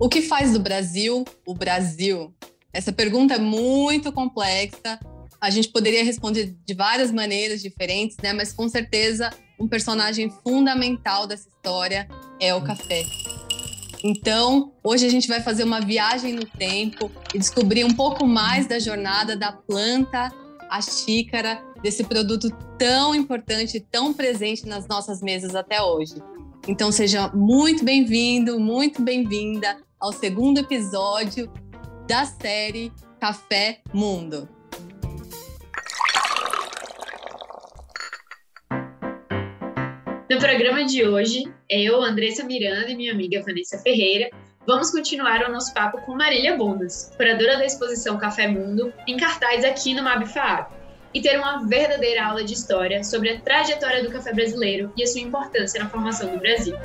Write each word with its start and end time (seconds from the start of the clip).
O 0.00 0.08
que 0.08 0.22
faz 0.22 0.54
do 0.54 0.58
Brasil 0.58 1.26
o 1.44 1.52
Brasil? 1.52 2.34
Essa 2.72 2.90
pergunta 2.90 3.34
é 3.34 3.38
muito 3.38 4.10
complexa. 4.10 4.98
A 5.38 5.50
gente 5.50 5.68
poderia 5.68 6.02
responder 6.02 6.56
de 6.64 6.72
várias 6.72 7.12
maneiras 7.12 7.60
diferentes, 7.60 8.16
né? 8.22 8.32
Mas 8.32 8.50
com 8.50 8.66
certeza 8.66 9.28
um 9.58 9.68
personagem 9.68 10.30
fundamental 10.42 11.26
dessa 11.26 11.50
história 11.50 12.08
é 12.40 12.54
o 12.54 12.64
café. 12.64 13.04
Então, 14.02 14.72
hoje 14.82 15.04
a 15.04 15.10
gente 15.10 15.28
vai 15.28 15.42
fazer 15.42 15.64
uma 15.64 15.82
viagem 15.82 16.32
no 16.32 16.46
tempo 16.46 17.10
e 17.34 17.38
descobrir 17.38 17.84
um 17.84 17.92
pouco 17.92 18.26
mais 18.26 18.66
da 18.66 18.78
jornada 18.78 19.36
da 19.36 19.52
planta 19.52 20.32
à 20.70 20.80
xícara, 20.80 21.62
desse 21.82 22.04
produto 22.04 22.48
tão 22.78 23.14
importante, 23.14 23.78
tão 23.78 24.14
presente 24.14 24.64
nas 24.64 24.88
nossas 24.88 25.20
mesas 25.20 25.54
até 25.54 25.82
hoje. 25.82 26.14
Então, 26.66 26.90
seja 26.90 27.28
muito 27.34 27.84
bem-vindo, 27.84 28.58
muito 28.58 29.02
bem-vinda 29.02 29.76
ao 30.00 30.12
segundo 30.12 30.58
episódio 30.58 31.52
da 32.08 32.24
série 32.24 32.90
Café 33.20 33.82
Mundo. 33.92 34.48
No 40.30 40.38
programa 40.38 40.84
de 40.84 41.06
hoje, 41.06 41.52
eu, 41.68 42.02
Andressa 42.02 42.42
Miranda 42.44 42.88
e 42.88 42.96
minha 42.96 43.12
amiga 43.12 43.42
Vanessa 43.42 43.78
Ferreira 43.78 44.30
vamos 44.66 44.90
continuar 44.90 45.46
o 45.46 45.52
nosso 45.52 45.74
papo 45.74 46.00
com 46.02 46.14
Marília 46.14 46.56
Bundas, 46.56 47.12
curadora 47.16 47.58
da 47.58 47.66
exposição 47.66 48.16
Café 48.16 48.48
Mundo, 48.48 48.92
em 49.06 49.18
cartaz 49.18 49.64
aqui 49.64 49.92
no 49.92 50.02
MabFAAP, 50.02 50.79
e 51.12 51.20
ter 51.20 51.38
uma 51.38 51.66
verdadeira 51.66 52.24
aula 52.26 52.44
de 52.44 52.54
história 52.54 53.02
sobre 53.02 53.30
a 53.30 53.40
trajetória 53.40 54.02
do 54.02 54.10
café 54.10 54.32
brasileiro 54.32 54.92
e 54.96 55.02
a 55.02 55.06
sua 55.06 55.20
importância 55.20 55.82
na 55.82 55.88
formação 55.88 56.30
do 56.30 56.38
Brasil. 56.38 56.76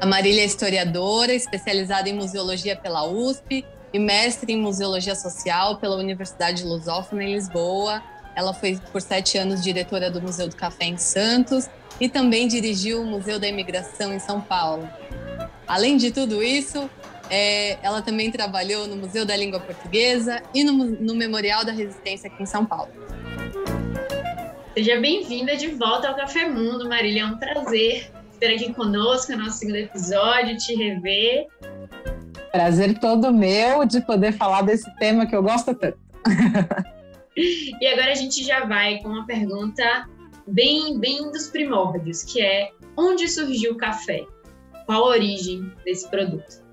A 0.00 0.06
Marília 0.06 0.42
é 0.42 0.46
historiadora, 0.46 1.34
especializada 1.34 2.08
em 2.08 2.14
museologia 2.14 2.76
pela 2.76 3.06
USP 3.06 3.64
e 3.92 3.98
mestre 3.98 4.52
em 4.52 4.56
museologia 4.56 5.14
social 5.14 5.76
pela 5.76 5.96
Universidade 5.96 6.64
Lusófona 6.64 7.24
em 7.24 7.34
Lisboa. 7.34 8.02
Ela 8.34 8.52
foi 8.52 8.78
por 8.90 9.00
sete 9.00 9.38
anos 9.38 9.62
diretora 9.62 10.10
do 10.10 10.20
Museu 10.20 10.48
do 10.48 10.56
Café 10.56 10.86
em 10.86 10.96
Santos 10.96 11.68
e 12.00 12.08
também 12.08 12.48
dirigiu 12.48 13.02
o 13.02 13.06
Museu 13.06 13.38
da 13.38 13.46
Imigração 13.46 14.12
em 14.12 14.18
São 14.18 14.40
Paulo. 14.40 14.88
Além 15.66 15.96
de 15.96 16.10
tudo 16.10 16.42
isso, 16.42 16.90
é, 17.30 17.78
ela 17.82 18.02
também 18.02 18.30
trabalhou 18.30 18.86
no 18.86 18.96
Museu 18.96 19.24
da 19.24 19.36
Língua 19.36 19.60
Portuguesa 19.60 20.42
e 20.52 20.64
no, 20.64 20.72
no 20.72 21.14
Memorial 21.14 21.64
da 21.64 21.72
Resistência 21.72 22.28
aqui 22.28 22.42
em 22.42 22.46
São 22.46 22.66
Paulo. 22.66 22.90
Seja 24.74 24.98
bem-vinda 24.98 25.56
de 25.56 25.68
volta 25.68 26.08
ao 26.08 26.16
Café 26.16 26.48
Mundo, 26.48 26.88
Marília. 26.88 27.22
É 27.22 27.26
um 27.26 27.38
prazer 27.38 28.10
ter 28.40 28.56
aqui 28.56 28.74
conosco 28.74 29.30
no 29.30 29.44
nosso 29.44 29.58
segundo 29.58 29.76
episódio, 29.76 30.56
te 30.56 30.74
rever. 30.74 31.46
Prazer 32.50 32.98
todo 32.98 33.32
meu 33.32 33.84
de 33.84 34.00
poder 34.00 34.32
falar 34.32 34.62
desse 34.62 34.92
tema 34.96 35.26
que 35.26 35.36
eu 35.36 35.44
gosto 35.44 35.72
tanto. 35.76 35.96
e 37.36 37.86
agora 37.86 38.10
a 38.10 38.14
gente 38.16 38.42
já 38.42 38.64
vai 38.64 38.98
com 38.98 39.10
uma 39.10 39.24
pergunta 39.24 40.08
bem, 40.48 40.98
bem 40.98 41.30
dos 41.30 41.46
primórdios, 41.46 42.24
que 42.24 42.42
é 42.42 42.70
onde 42.96 43.28
surgiu 43.28 43.74
o 43.74 43.76
café? 43.76 44.24
Qual 44.86 45.04
a 45.04 45.08
origem 45.10 45.70
desse 45.84 46.10
produto? 46.10 46.64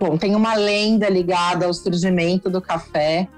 Bom, 0.00 0.16
tem 0.16 0.34
uma 0.34 0.54
lenda 0.54 1.10
ligada 1.10 1.66
ao 1.66 1.74
surgimento 1.74 2.48
do 2.48 2.62
café, 2.62 3.28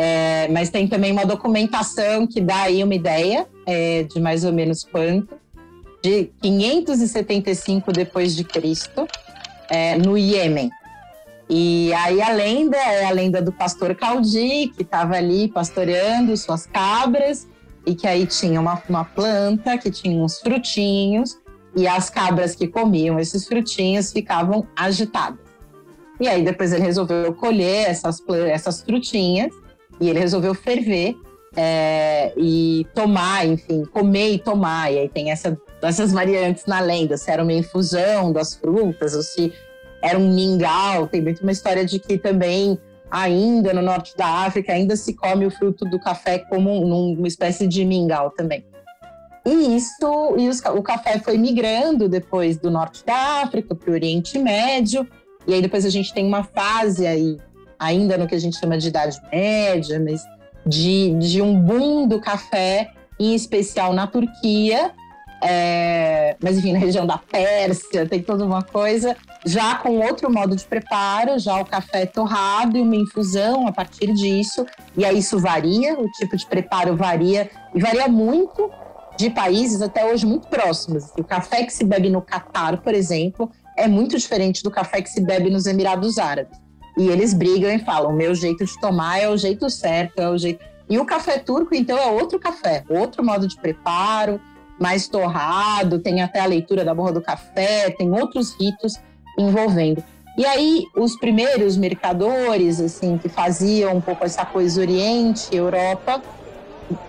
é, 0.00 0.46
mas 0.52 0.70
tem 0.70 0.86
também 0.86 1.10
uma 1.10 1.26
documentação 1.26 2.24
que 2.24 2.40
dá 2.40 2.62
aí 2.62 2.84
uma 2.84 2.94
ideia 2.94 3.48
é, 3.66 4.04
de 4.04 4.20
mais 4.20 4.44
ou 4.44 4.52
menos 4.52 4.84
quanto, 4.84 5.34
de 6.00 6.30
575 6.40 7.90
depois 7.90 8.36
de 8.36 8.44
Cristo, 8.44 9.08
é, 9.68 9.98
no 9.98 10.16
Iêmen. 10.16 10.70
E 11.50 11.92
aí 11.94 12.22
a 12.22 12.30
lenda 12.30 12.76
é 12.76 13.06
a 13.06 13.10
lenda 13.10 13.42
do 13.42 13.50
pastor 13.50 13.92
Caldi, 13.96 14.68
que 14.68 14.82
estava 14.82 15.16
ali 15.16 15.48
pastoreando 15.48 16.36
suas 16.36 16.64
cabras 16.64 17.48
e 17.84 17.92
que 17.92 18.06
aí 18.06 18.24
tinha 18.24 18.60
uma, 18.60 18.80
uma 18.88 19.04
planta 19.04 19.76
que 19.78 19.90
tinha 19.90 20.22
uns 20.22 20.38
frutinhos 20.38 21.36
e 21.74 21.88
as 21.88 22.08
cabras 22.08 22.54
que 22.54 22.68
comiam 22.68 23.18
esses 23.18 23.48
frutinhos 23.48 24.12
ficavam 24.12 24.64
agitadas. 24.76 25.40
E 26.20 26.28
aí 26.28 26.44
depois 26.44 26.72
ele 26.72 26.84
resolveu 26.84 27.34
colher 27.34 27.90
essas, 27.90 28.22
essas 28.48 28.80
frutinhas 28.80 29.52
e 30.00 30.08
ele 30.08 30.18
resolveu 30.18 30.54
ferver 30.54 31.16
é, 31.56 32.32
e 32.36 32.86
tomar, 32.94 33.46
enfim, 33.46 33.84
comer 33.86 34.34
e 34.34 34.38
tomar. 34.38 34.92
E 34.92 34.98
aí 34.98 35.08
tem 35.08 35.30
essa, 35.30 35.58
essas 35.82 36.12
variantes 36.12 36.66
na 36.66 36.80
lenda, 36.80 37.16
se 37.16 37.30
era 37.30 37.42
uma 37.42 37.52
infusão 37.52 38.32
das 38.32 38.54
frutas 38.54 39.14
ou 39.14 39.22
se 39.22 39.52
era 40.02 40.18
um 40.18 40.34
mingau. 40.34 41.06
Tem 41.06 41.20
muito 41.20 41.42
uma 41.42 41.52
história 41.52 41.84
de 41.84 41.98
que 41.98 42.18
também 42.18 42.78
ainda 43.10 43.72
no 43.72 43.82
norte 43.82 44.16
da 44.16 44.26
África, 44.26 44.72
ainda 44.72 44.96
se 44.96 45.14
come 45.14 45.46
o 45.46 45.50
fruto 45.50 45.84
do 45.84 45.98
café 45.98 46.38
como 46.38 46.86
numa 46.86 47.26
espécie 47.26 47.66
de 47.66 47.84
mingau 47.84 48.30
também. 48.30 48.64
E 49.46 49.76
isso, 49.76 50.36
e 50.36 50.48
os, 50.48 50.60
o 50.60 50.82
café 50.82 51.18
foi 51.18 51.38
migrando 51.38 52.08
depois 52.08 52.58
do 52.58 52.70
norte 52.70 53.04
da 53.04 53.42
África 53.42 53.74
para 53.74 53.90
o 53.90 53.94
Oriente 53.94 54.38
Médio, 54.38 55.08
e 55.46 55.54
aí 55.54 55.62
depois 55.62 55.86
a 55.86 55.90
gente 55.90 56.12
tem 56.12 56.26
uma 56.26 56.44
fase 56.44 57.06
aí, 57.06 57.38
ainda 57.78 58.18
no 58.18 58.26
que 58.26 58.34
a 58.34 58.40
gente 58.40 58.58
chama 58.58 58.76
de 58.78 58.88
Idade 58.88 59.20
Média, 59.32 60.00
mas 60.00 60.22
de, 60.66 61.14
de 61.18 61.40
um 61.40 61.58
boom 61.58 62.06
do 62.06 62.20
café, 62.20 62.90
em 63.18 63.34
especial 63.34 63.92
na 63.92 64.06
Turquia, 64.06 64.92
é, 65.42 66.36
mas 66.42 66.58
enfim, 66.58 66.72
na 66.72 66.78
região 66.78 67.06
da 67.06 67.18
Pérsia, 67.18 68.06
tem 68.06 68.22
toda 68.22 68.44
uma 68.44 68.62
coisa, 68.62 69.16
já 69.46 69.76
com 69.76 69.98
outro 69.98 70.32
modo 70.32 70.56
de 70.56 70.64
preparo, 70.64 71.38
já 71.38 71.60
o 71.60 71.64
café 71.64 72.06
torrado 72.06 72.76
e 72.76 72.80
uma 72.80 72.96
infusão 72.96 73.66
a 73.66 73.72
partir 73.72 74.12
disso. 74.12 74.66
E 74.96 75.04
aí 75.04 75.18
isso 75.18 75.38
varia, 75.38 75.98
o 75.98 76.10
tipo 76.12 76.36
de 76.36 76.44
preparo 76.44 76.96
varia, 76.96 77.48
e 77.74 77.80
varia 77.80 78.08
muito 78.08 78.70
de 79.16 79.30
países 79.30 79.80
até 79.80 80.04
hoje 80.04 80.26
muito 80.26 80.48
próximos. 80.48 81.12
O 81.18 81.24
café 81.24 81.64
que 81.64 81.72
se 81.72 81.84
bebe 81.84 82.08
no 82.10 82.22
Catar, 82.22 82.78
por 82.78 82.94
exemplo, 82.94 83.50
é 83.76 83.86
muito 83.86 84.16
diferente 84.16 84.62
do 84.62 84.70
café 84.70 85.02
que 85.02 85.10
se 85.10 85.20
bebe 85.20 85.50
nos 85.50 85.66
Emirados 85.66 86.18
Árabes. 86.18 86.58
E 86.98 87.08
eles 87.08 87.32
brigam 87.32 87.70
e 87.70 87.78
falam: 87.78 88.12
meu 88.12 88.34
jeito 88.34 88.64
de 88.64 88.80
tomar 88.80 89.18
é 89.20 89.28
o 89.28 89.36
jeito 89.36 89.70
certo, 89.70 90.18
é 90.18 90.28
o 90.28 90.36
jeito. 90.36 90.64
E 90.90 90.98
o 90.98 91.04
café 91.04 91.38
turco, 91.38 91.74
então, 91.74 91.96
é 91.96 92.06
outro 92.06 92.38
café, 92.38 92.82
outro 92.88 93.24
modo 93.24 93.46
de 93.46 93.56
preparo, 93.56 94.40
mais 94.80 95.06
torrado, 95.06 95.98
tem 95.98 96.22
até 96.22 96.40
a 96.40 96.46
leitura 96.46 96.84
da 96.84 96.94
borra 96.94 97.12
do 97.12 97.20
café, 97.20 97.90
tem 97.90 98.10
outros 98.12 98.54
ritos 98.58 98.94
envolvendo. 99.38 100.02
E 100.36 100.46
aí, 100.46 100.84
os 100.96 101.16
primeiros 101.16 101.76
mercadores, 101.76 102.80
assim, 102.80 103.18
que 103.18 103.28
faziam 103.28 103.96
um 103.96 104.00
pouco 104.00 104.24
essa 104.24 104.44
coisa 104.44 104.80
Oriente, 104.80 105.54
Europa, 105.54 106.22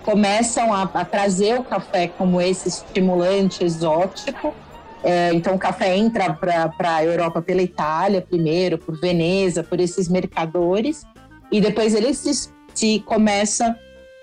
começam 0.04 0.74
a, 0.74 0.82
a 0.82 1.04
trazer 1.04 1.58
o 1.58 1.64
café 1.64 2.08
como 2.08 2.40
esse 2.40 2.68
estimulante 2.68 3.64
exótico. 3.64 4.54
É, 5.02 5.32
então, 5.32 5.54
o 5.54 5.58
café 5.58 5.96
entra 5.96 6.32
para 6.32 6.96
a 6.96 7.04
Europa 7.04 7.40
pela 7.40 7.62
Itália 7.62 8.20
primeiro, 8.20 8.76
por 8.76 8.98
Veneza, 9.00 9.62
por 9.62 9.80
esses 9.80 10.08
mercadores, 10.08 11.04
e 11.50 11.60
depois 11.60 11.94
ele 11.94 12.12
se, 12.12 12.50
se 12.74 13.00
começa 13.00 13.76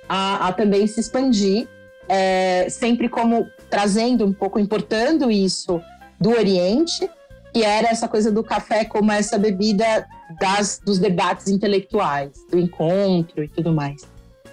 a, 0.08 0.48
a 0.48 0.54
também 0.54 0.86
se 0.88 1.00
expandir 1.00 1.68
é, 2.08 2.68
sempre 2.70 3.10
como 3.10 3.48
trazendo 3.70 4.26
um 4.26 4.32
pouco, 4.32 4.60
importando 4.60 5.30
isso 5.30 5.82
do 6.20 6.30
Oriente, 6.30 7.10
que 7.54 7.64
era 7.64 7.90
essa 7.90 8.08
coisa 8.08 8.32
do 8.32 8.44
café 8.44 8.86
como 8.86 9.12
essa 9.12 9.38
bebida 9.38 10.08
das, 10.40 10.80
dos 10.84 11.00
debates 11.00 11.48
intelectuais, 11.48 12.32
do 12.50 12.60
encontro 12.60 13.44
e 13.44 13.48
tudo 13.48 13.74
mais. 13.74 14.02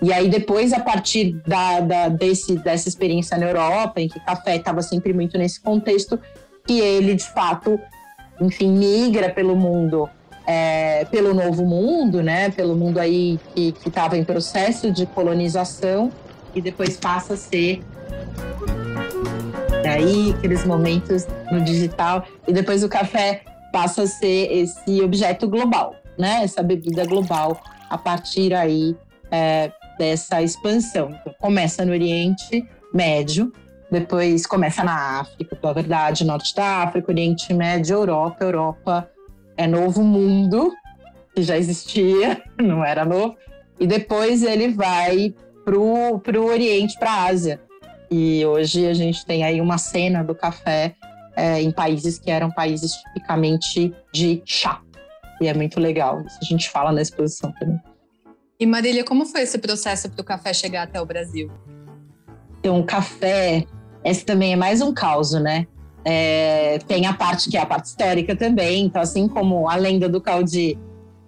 E 0.05 0.13
aí 0.13 0.29
depois, 0.29 0.75
a 0.75 0.81
partir 0.81 1.41
da, 1.47 1.81
da 1.81 2.09
desse, 2.11 2.57
dessa 2.57 2.91
experiência 2.91 3.39
na 3.39 3.47
Europa, 3.47 4.03
em 4.03 4.07
que 4.07 4.21
café 4.21 4.57
estava 4.57 4.83
sempre 4.83 5.15
muito 5.15 5.39
nesse 5.39 5.59
contexto, 5.59 6.21
que 6.67 6.79
ele, 6.79 7.15
de 7.15 7.25
fato, 7.25 7.81
enfim, 8.39 8.71
migra 8.71 9.31
pelo 9.31 9.57
mundo, 9.57 10.07
é, 10.47 11.07
pelo 11.07 11.33
novo 11.33 11.65
mundo, 11.65 12.23
né? 12.23 12.51
Pelo 12.51 12.77
mundo 12.77 12.99
aí 12.99 13.41
que 13.55 13.75
estava 13.87 14.19
em 14.19 14.25
processo 14.25 14.93
de 14.93 15.07
colonização 15.07 16.13
e 16.55 16.61
depois 16.61 16.99
passa 16.99 17.33
a 17.33 17.37
ser 17.39 17.83
aí 19.89 20.35
aqueles 20.37 20.67
momentos 20.67 21.27
no 21.51 21.63
digital 21.63 22.27
e 22.47 22.53
depois 22.53 22.85
o 22.85 22.91
café 22.91 23.41
passa 23.73 24.03
a 24.03 24.07
ser 24.07 24.53
esse 24.53 25.01
objeto 25.01 25.49
global, 25.49 25.95
né? 26.19 26.41
Essa 26.45 26.63
bebida 26.63 27.07
global 27.07 27.59
a 27.89 27.97
partir 27.97 28.53
aí 28.53 28.95
é, 29.31 29.73
dessa 29.99 30.43
expansão. 30.43 31.11
Então, 31.11 31.35
começa 31.39 31.85
no 31.85 31.93
Oriente 31.93 32.67
Médio, 32.93 33.53
depois 33.91 34.47
começa 34.47 34.83
na 34.83 35.21
África, 35.21 35.55
pela 35.57 35.73
verdade, 35.73 36.25
Norte 36.25 36.55
da 36.55 36.83
África, 36.83 37.11
Oriente 37.11 37.53
Médio, 37.55 37.95
Europa. 37.95 38.45
Europa 38.45 39.11
é 39.57 39.67
novo 39.67 40.03
mundo 40.03 40.73
que 41.35 41.43
já 41.43 41.57
existia, 41.57 42.43
não 42.61 42.85
era 42.85 43.05
novo. 43.05 43.37
E 43.79 43.87
depois 43.87 44.43
ele 44.43 44.69
vai 44.69 45.35
para 45.65 45.79
o 45.79 46.47
Oriente, 46.47 46.99
para 46.99 47.11
a 47.11 47.25
Ásia. 47.25 47.61
E 48.11 48.45
hoje 48.45 48.87
a 48.87 48.95
gente 48.95 49.25
tem 49.25 49.45
aí 49.45 49.61
uma 49.61 49.79
cena 49.79 50.23
do 50.23 50.35
café 50.35 50.95
é, 51.37 51.61
em 51.61 51.71
países 51.71 52.19
que 52.19 52.31
eram 52.31 52.51
países 52.51 52.93
tipicamente 52.93 53.93
de 54.13 54.43
chá. 54.45 54.81
E 55.41 55.49
é 55.49 55.55
muito 55.55 55.81
legal. 55.81 56.21
Isso 56.23 56.39
a 56.41 56.45
gente 56.45 56.71
fala 56.71 56.93
na 56.93 57.03
exposição 57.03 57.53
também. 57.53 57.81
E 58.59 58.67
Marília, 58.67 59.03
como 59.05 59.27
foi 59.27 59.43
esse 59.43 59.59
processo 59.59 60.09
para 60.09 60.21
o 60.21 60.25
café 60.25 60.55
chegar 60.55 60.85
até 60.85 61.01
o 61.01 61.07
Brasil? 61.07 61.51
Então, 62.61 62.79
o 62.81 62.85
café, 62.85 63.67
esse 64.05 64.25
também 64.25 64.53
é 64.53 64.57
mais 64.57 64.81
um 64.81 64.95
caos, 64.95 65.33
né? 65.33 65.67
É, 66.05 66.79
tem 66.87 67.07
a 67.07 67.13
parte 67.13 67.51
que 67.51 67.57
é 67.57 67.61
a 67.61 67.67
parte 67.67 67.87
histórica 67.87 68.37
também. 68.37 68.85
Então, 68.85 69.03
assim 69.03 69.27
como 69.27 69.69
a 69.69 69.75
lenda 69.75 70.09
do 70.09 70.21
Caldi, 70.21 70.79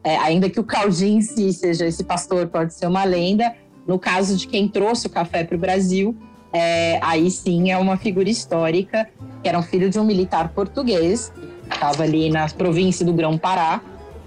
é, 0.05 0.17
ainda 0.19 0.49
que 0.49 0.61
o 0.61 0.65
Caldi 0.65 1.09
em 1.09 1.21
si 1.21 1.53
seja 1.53 1.87
esse 1.87 2.05
pastor, 2.05 2.47
pode 2.47 2.73
ser 2.75 2.87
uma 2.87 3.03
lenda. 3.03 3.55
No 3.87 3.99
caso 3.99 4.37
de 4.37 4.47
quem 4.47 4.69
trouxe 4.69 5.09
o 5.09 5.11
café 5.11 5.43
para 5.43 5.57
o 5.57 5.59
Brasil, 5.59 6.17
é, 6.53 7.01
aí 7.03 7.31
sim 7.31 7.71
é 7.71 7.77
uma 7.77 7.97
figura 7.97 8.31
histórica, 8.31 9.09
que 9.43 9.49
era 9.49 9.59
um 9.59 9.63
filho 9.63 9.91
de 9.91 9.99
um 9.99 10.05
militar 10.05 10.51
português, 10.51 11.33
estava 11.71 12.05
ali 12.05 12.31
na 12.31 12.49
província 12.49 13.05
do 13.05 13.13
Grão-Pará, 13.13 13.81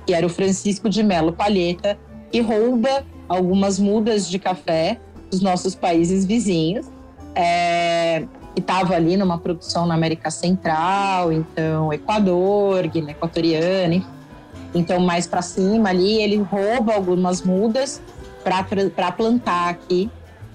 que 0.05 0.13
era 0.13 0.25
o 0.25 0.29
Francisco 0.29 0.89
de 0.89 1.01
Melo 1.01 1.31
Palheta, 1.31 1.97
que 2.31 2.41
rouba 2.41 3.03
algumas 3.27 3.79
mudas 3.79 4.29
de 4.29 4.39
café 4.39 4.99
dos 5.29 5.41
nossos 5.41 5.75
países 5.75 6.25
vizinhos. 6.25 6.87
É, 7.35 8.23
estava 8.55 8.95
ali 8.95 9.15
numa 9.15 9.37
produção 9.37 9.85
na 9.85 9.93
América 9.93 10.31
Central, 10.31 11.31
então 11.31 11.93
Equador, 11.93 12.87
Guiné 12.87 13.11
Equatoriana, 13.11 14.03
então 14.73 14.99
mais 14.99 15.25
para 15.25 15.41
cima 15.41 15.89
ali 15.89 16.21
ele 16.21 16.37
rouba 16.37 16.93
algumas 16.93 17.41
mudas 17.41 18.01
para 18.43 19.11
plantar 19.11 19.69
aqui. 19.69 20.09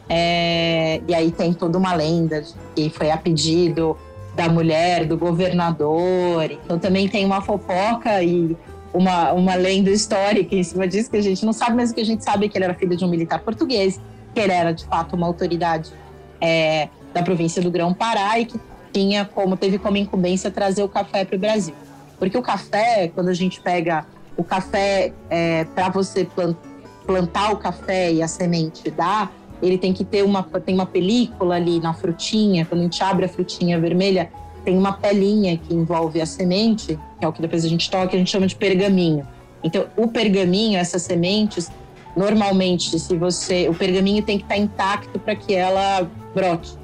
É, 0.09 1.01
e 1.09 1.15
aí 1.15 1.31
tem 1.31 1.55
toda 1.55 1.79
uma 1.79 1.95
lenda 1.95 2.45
que 2.75 2.91
foi 2.91 3.11
a 3.11 3.17
pedido 3.17 3.97
da 4.37 4.49
mulher, 4.49 5.07
do 5.07 5.17
governador. 5.17 6.51
Então 6.51 6.79
também 6.79 7.09
tem 7.09 7.25
uma 7.25 7.41
fofoca 7.41 8.23
e 8.23 8.57
uma, 8.95 9.33
uma 9.33 9.57
lenda 9.57 9.91
histórica 9.91 10.55
em 10.55 10.63
cima 10.63 10.87
disso 10.87 11.11
que 11.11 11.17
a 11.17 11.23
gente 11.23 11.45
não 11.45 11.53
sabe, 11.53 11.75
mas 11.77 11.93
que 11.93 12.01
a 12.01 12.05
gente 12.05 12.23
sabe 12.23 12.49
que 12.49 12.57
ele 12.57 12.65
era 12.65 12.75
filho 12.75 12.97
de 12.97 13.05
um 13.05 13.09
militar 13.09 13.41
português, 13.41 14.01
que 14.33 14.41
ele 14.41 14.53
era 14.53 14.73
de 14.73 14.85
fato 14.87 15.17
uma 15.17 15.27
autoridade 15.27 15.93
é, 16.41 16.89
da 17.13 17.21
província 17.23 17.61
do 17.61 17.73
Grão-Pará 17.73 18.39
e 18.39 18.47
que 18.47 18.59
tinha 18.93 19.25
como 19.25 19.57
teve 19.57 19.79
como 19.79 19.97
incumbência 19.97 20.49
trazer 20.49 20.85
o 20.85 20.89
café 20.89 21.25
para 21.25 21.35
o 21.35 21.39
Brasil. 21.39 21.75
Porque 22.21 22.39
o 22.39 22.43
café, 22.43 23.11
quando 23.13 23.29
a 23.29 23.35
gente 23.35 23.61
pega 23.61 24.07
o 24.37 24.45
café 24.45 25.13
é, 25.29 25.65
para 25.65 25.89
você 25.89 26.27
plantar 27.05 27.53
o 27.53 27.57
café 27.57 28.13
e 28.13 28.23
a 28.23 28.29
semente 28.29 28.89
dar, 28.93 29.33
ele 29.61 29.77
tem 29.77 29.93
que 29.93 30.05
ter 30.05 30.23
uma 30.23 30.43
tem 30.43 30.75
uma 30.75 30.87
película 30.87 31.57
ali 31.57 31.81
na 31.81 31.93
frutinha. 31.93 32.65
Quando 32.65 32.83
a 32.83 32.85
gente 32.85 33.03
abre 33.03 33.25
a 33.25 33.29
frutinha 33.29 33.81
vermelha, 33.81 34.31
tem 34.65 34.77
uma 34.77 34.93
pelinha 34.93 35.57
que 35.59 35.75
envolve 35.75 36.21
a 36.21 36.27
semente, 36.27 36.99
que 37.19 37.25
é 37.25 37.29
o 37.29 37.33
que 37.33 37.43
depois 37.43 37.65
a 37.65 37.69
gente 37.69 37.91
toca, 37.91 38.15
a 38.15 38.19
gente 38.19 38.31
chama 38.31 38.47
de 38.47 38.57
pergaminho. 38.57 39.27
Então, 39.63 39.87
o 39.97 40.09
pergaminho, 40.09 40.79
essas 40.79 41.03
sementes, 41.03 41.71
normalmente, 42.17 42.99
se 42.99 43.17
você, 43.17 43.69
o 43.69 43.75
pergaminho 43.75 44.23
tem 44.23 44.39
que 44.39 44.45
estar 44.45 44.57
intacto 44.57 45.19
para 45.19 45.35
que 45.35 45.55
ela 45.55 46.09
brote. 46.35 46.77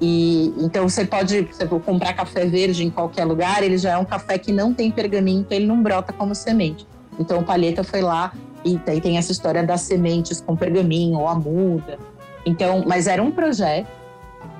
E 0.00 0.52
então 0.58 0.88
você 0.88 1.04
pode, 1.04 1.42
você 1.42 1.64
pode 1.64 1.84
comprar 1.84 2.12
café 2.12 2.44
verde 2.44 2.84
em 2.84 2.90
qualquer 2.90 3.24
lugar, 3.24 3.62
ele 3.62 3.78
já 3.78 3.92
é 3.92 3.96
um 3.96 4.04
café 4.04 4.36
que 4.36 4.50
não 4.50 4.74
tem 4.74 4.90
pergaminho, 4.90 5.42
então 5.42 5.56
ele 5.56 5.66
não 5.66 5.80
brota 5.80 6.12
como 6.12 6.34
semente. 6.34 6.84
Então 7.20 7.38
o 7.38 7.44
Palheta 7.44 7.84
foi 7.84 8.00
lá 8.00 8.32
e 8.64 8.78
tem, 8.78 9.00
tem 9.00 9.16
essa 9.16 9.30
história 9.30 9.62
das 9.62 9.82
sementes 9.82 10.40
com 10.40 10.56
pergaminho 10.56 11.18
ou 11.18 11.28
a 11.28 11.36
muda. 11.36 11.98
Então, 12.44 12.82
mas 12.84 13.06
era 13.06 13.22
um 13.22 13.30
projeto 13.30 13.86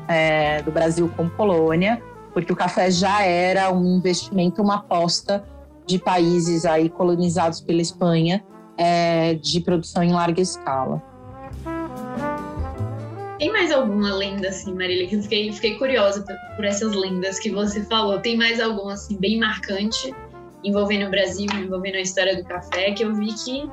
é, 0.06 0.62
do 0.62 0.70
Brasil 0.70 1.10
com 1.16 1.28
Polônia, 1.28 2.00
porque 2.32 2.52
o 2.52 2.56
café 2.56 2.90
já 2.90 3.22
era 3.22 3.72
um 3.72 3.96
investimento, 3.96 4.62
uma 4.62 4.76
aposta 4.76 5.44
de 5.86 5.98
países 5.98 6.64
aí 6.64 6.88
colonizados 6.88 7.60
pela 7.60 7.80
Espanha 7.80 8.44
é, 8.76 9.34
de 9.34 9.60
produção 9.60 10.02
em 10.02 10.12
larga 10.12 10.40
escala. 10.40 11.02
Tem 13.38 13.50
mais 13.50 13.72
alguma 13.72 14.14
lenda, 14.14 14.48
assim, 14.48 14.72
Marília, 14.72 15.08
que 15.08 15.16
eu 15.16 15.22
fiquei, 15.22 15.52
fiquei 15.52 15.76
curiosa 15.76 16.22
por, 16.22 16.36
por 16.56 16.64
essas 16.64 16.94
lendas 16.94 17.40
que 17.40 17.50
você 17.50 17.82
falou. 17.84 18.20
Tem 18.20 18.36
mais 18.36 18.60
algum, 18.60 18.88
assim, 18.88 19.16
bem 19.18 19.40
marcante 19.40 20.14
envolvendo 20.64 21.06
o 21.06 21.10
Brasil, 21.10 21.46
envolvendo 21.54 21.96
a 21.96 22.00
história 22.00 22.36
do 22.36 22.44
café, 22.44 22.92
que 22.92 23.04
eu 23.04 23.14
vi 23.14 23.32
que 23.32 23.68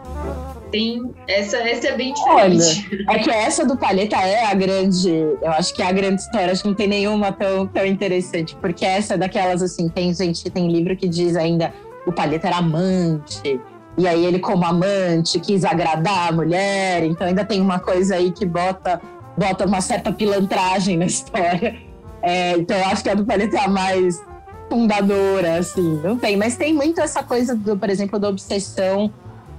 tem. 0.71 1.11
Essa, 1.27 1.57
essa 1.57 1.89
é 1.89 1.97
bem 1.97 2.13
diferente. 2.13 2.87
Olha, 3.07 3.17
é 3.17 3.19
que 3.19 3.29
essa 3.29 3.65
do 3.65 3.77
Palheta 3.77 4.17
é 4.17 4.45
a 4.45 4.53
grande. 4.53 5.09
Eu 5.09 5.51
acho 5.51 5.73
que 5.73 5.81
é 5.81 5.87
a 5.87 5.91
grande 5.91 6.21
história. 6.21 6.51
Acho 6.51 6.63
que 6.63 6.67
não 6.67 6.75
tem 6.75 6.87
nenhuma 6.87 7.31
tão, 7.31 7.67
tão 7.67 7.85
interessante. 7.85 8.55
Porque 8.55 8.85
essa 8.85 9.15
é 9.15 9.17
daquelas 9.17 9.61
assim, 9.61 9.89
tem 9.89 10.13
gente, 10.13 10.49
tem 10.49 10.71
livro 10.71 10.95
que 10.95 11.07
diz 11.07 11.35
ainda 11.35 11.73
o 12.05 12.11
Palheta 12.11 12.47
era 12.47 12.57
amante. 12.57 13.59
E 13.97 14.07
aí 14.07 14.25
ele, 14.25 14.39
como 14.39 14.65
amante, 14.65 15.39
quis 15.39 15.65
agradar 15.65 16.29
a 16.29 16.31
mulher. 16.31 17.03
Então 17.03 17.27
ainda 17.27 17.43
tem 17.43 17.61
uma 17.61 17.79
coisa 17.79 18.15
aí 18.15 18.31
que 18.31 18.45
bota 18.45 19.01
bota 19.37 19.65
uma 19.65 19.79
certa 19.79 20.11
pilantragem 20.11 20.97
na 20.97 21.05
história. 21.05 21.77
É, 22.21 22.51
então 22.57 22.77
eu 22.77 22.85
acho 22.85 23.01
que 23.01 23.09
a 23.09 23.13
do 23.13 23.25
Paleta 23.25 23.57
é 23.57 23.61
a 23.61 23.67
mais 23.69 24.21
fundadora, 24.69 25.57
assim. 25.57 25.99
Não 26.03 26.17
tem, 26.17 26.37
mas 26.37 26.55
tem 26.55 26.73
muito 26.73 27.01
essa 27.01 27.23
coisa, 27.23 27.55
do, 27.55 27.77
por 27.77 27.89
exemplo, 27.89 28.19
da 28.19 28.29
obsessão 28.29 29.11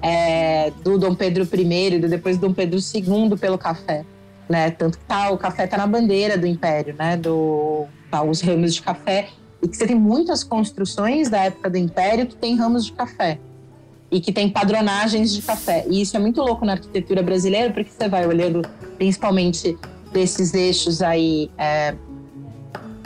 é, 0.02 0.70
do 0.82 0.96
Dom 0.98 1.14
Pedro 1.14 1.44
I 1.44 1.94
e 1.94 1.98
depois 1.98 2.38
do 2.38 2.48
Dom 2.48 2.54
Pedro 2.54 2.78
II 2.78 3.36
pelo 3.36 3.58
café. 3.58 4.04
Né? 4.48 4.70
Tanto 4.70 4.98
que 4.98 5.04
tá, 5.04 5.30
o 5.30 5.38
café 5.38 5.64
está 5.64 5.76
na 5.76 5.86
bandeira 5.86 6.36
do 6.36 6.46
Império, 6.46 6.94
né? 6.98 7.16
Do, 7.16 7.86
tá, 8.10 8.22
os 8.22 8.40
ramos 8.40 8.74
de 8.74 8.82
café. 8.82 9.28
E 9.62 9.68
que 9.68 9.76
você 9.76 9.86
tem 9.86 9.96
muitas 9.96 10.42
construções 10.42 11.28
da 11.28 11.44
época 11.44 11.68
do 11.70 11.76
Império 11.76 12.26
que 12.26 12.34
tem 12.34 12.56
ramos 12.56 12.86
de 12.86 12.92
café 12.92 13.38
e 14.10 14.20
que 14.20 14.32
tem 14.32 14.50
padronagens 14.50 15.32
de 15.32 15.42
café. 15.42 15.84
E 15.88 16.00
isso 16.00 16.16
é 16.16 16.20
muito 16.20 16.42
louco 16.42 16.64
na 16.64 16.72
arquitetura 16.72 17.22
brasileira, 17.22 17.72
porque 17.72 17.90
você 17.90 18.08
vai 18.08 18.26
olhando 18.26 18.62
principalmente 18.96 19.78
desses 20.12 20.52
eixos 20.52 21.00
aí, 21.00 21.48
é, 21.56 21.94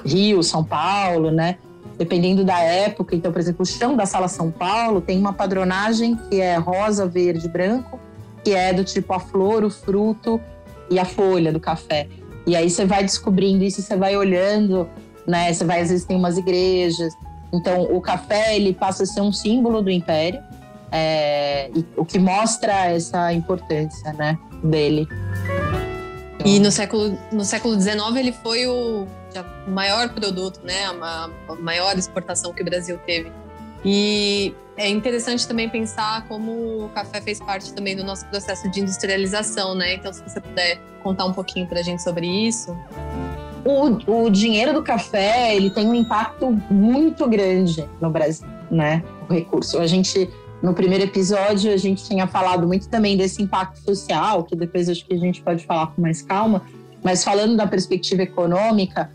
Rio, 0.05 0.43
São 0.43 0.65
Paulo, 0.65 1.31
né? 1.31 1.59
Dependendo 1.99 2.45
da 2.45 2.59
época. 2.61 3.15
Então, 3.15 3.33
por 3.33 3.41
exemplo, 3.41 3.63
o 3.63 3.67
chão 3.67 3.97
da 3.97 4.07
Sala 4.07 4.29
São 4.29 4.51
Paulo 4.51 5.01
tem 5.01 5.19
uma 5.19 5.33
padronagem 5.33 6.17
que 6.29 6.41
é 6.41 6.57
rosa, 6.57 7.07
verde, 7.07 7.49
branco, 7.49 7.99
que 8.43 8.53
é 8.53 8.73
do 8.73 8.85
tipo 8.85 9.13
a 9.13 9.21
flor, 9.21 9.65
o 9.65 9.71
fruto 9.71 10.41
e 10.91 10.99
a 10.99 11.05
folha 11.05 11.53
do 11.53 11.61
café. 11.61 12.09
E 12.47 12.55
aí 12.57 12.69
você 12.69 12.85
vai 12.85 13.03
descobrindo 13.03 13.65
isso, 13.65 13.81
você 13.81 13.97
vai 13.97 14.17
olhando, 14.17 14.89
né? 15.27 15.53
Você 15.53 15.65
vai, 15.65 15.81
às 15.81 15.89
vezes, 15.89 16.05
tem 16.05 16.17
umas 16.17 16.37
igrejas. 16.37 17.15
Então, 17.53 17.83
o 17.83 18.01
café, 18.01 18.57
ele 18.57 18.75
passa 18.75 19.05
a 19.05 19.07
ser 19.07 19.21
um 19.21 19.33
símbolo 19.33 19.81
do 19.81 19.91
império 19.91 20.43
é, 20.97 21.71
o 21.97 22.05
que 22.05 22.21
mostra 22.21 22.87
essa 22.87 23.33
importância 23.33 24.13
né, 24.13 24.39
dele. 24.63 25.09
E 26.45 26.61
no 26.61 26.71
século, 26.71 27.19
no 27.33 27.45
século 27.45 27.81
XIX 27.81 27.99
ele 28.17 28.33
foi 28.33 28.65
o, 28.69 29.05
o 29.67 29.71
maior 29.71 30.09
produto, 30.11 30.61
né, 30.63 30.87
a, 30.87 31.31
a 31.49 31.55
maior 31.57 31.97
exportação 31.99 32.53
que 32.53 32.63
o 32.63 32.65
Brasil 32.65 32.99
teve. 33.07 33.33
E 33.85 34.55
é 34.77 34.89
interessante 34.89 35.47
também 35.47 35.69
pensar 35.69 36.27
como 36.27 36.87
o 36.87 36.89
café 36.95 37.21
fez 37.21 37.39
parte 37.39 37.73
também 37.73 37.95
do 37.95 38.03
nosso 38.03 38.27
processo 38.27 38.69
de 38.71 38.81
industrialização, 38.81 39.75
né? 39.75 39.95
Então, 39.95 40.13
se 40.13 40.23
você 40.23 40.41
puder 40.41 40.81
contar 41.03 41.27
um 41.27 41.33
pouquinho 41.33 41.67
para 41.67 41.81
a 41.81 41.83
gente 41.83 42.03
sobre 42.03 42.27
isso. 42.27 42.77
O, 43.65 44.25
o 44.25 44.31
dinheiro 44.31 44.73
do 44.73 44.83
café 44.83 45.55
ele 45.55 45.71
tem 45.71 45.87
um 45.87 45.95
impacto 45.95 46.51
muito 46.71 47.27
grande 47.29 47.89
no 48.01 48.11
Brasil, 48.11 48.47
né? 48.71 49.03
O 49.29 49.33
recurso. 49.33 49.79
A 49.79 49.87
gente 49.87 50.31
no 50.63 50.73
primeiro 50.73 51.05
episódio, 51.05 51.71
a 51.71 51.77
gente 51.77 52.03
tinha 52.05 52.27
falado 52.27 52.67
muito 52.67 52.89
também 52.89 53.19
desse 53.19 53.43
impacto 53.43 53.79
social, 53.85 54.45
que 54.45 54.57
depois 54.57 54.89
acho 54.89 55.05
que 55.05 55.13
a 55.13 55.19
gente 55.19 55.43
pode 55.43 55.67
falar 55.67 55.89
com 55.89 56.01
mais 56.01 56.23
calma, 56.23 56.63
mas 57.03 57.23
falando 57.23 57.55
da 57.55 57.67
perspectiva 57.67 58.23
econômica, 58.23 59.11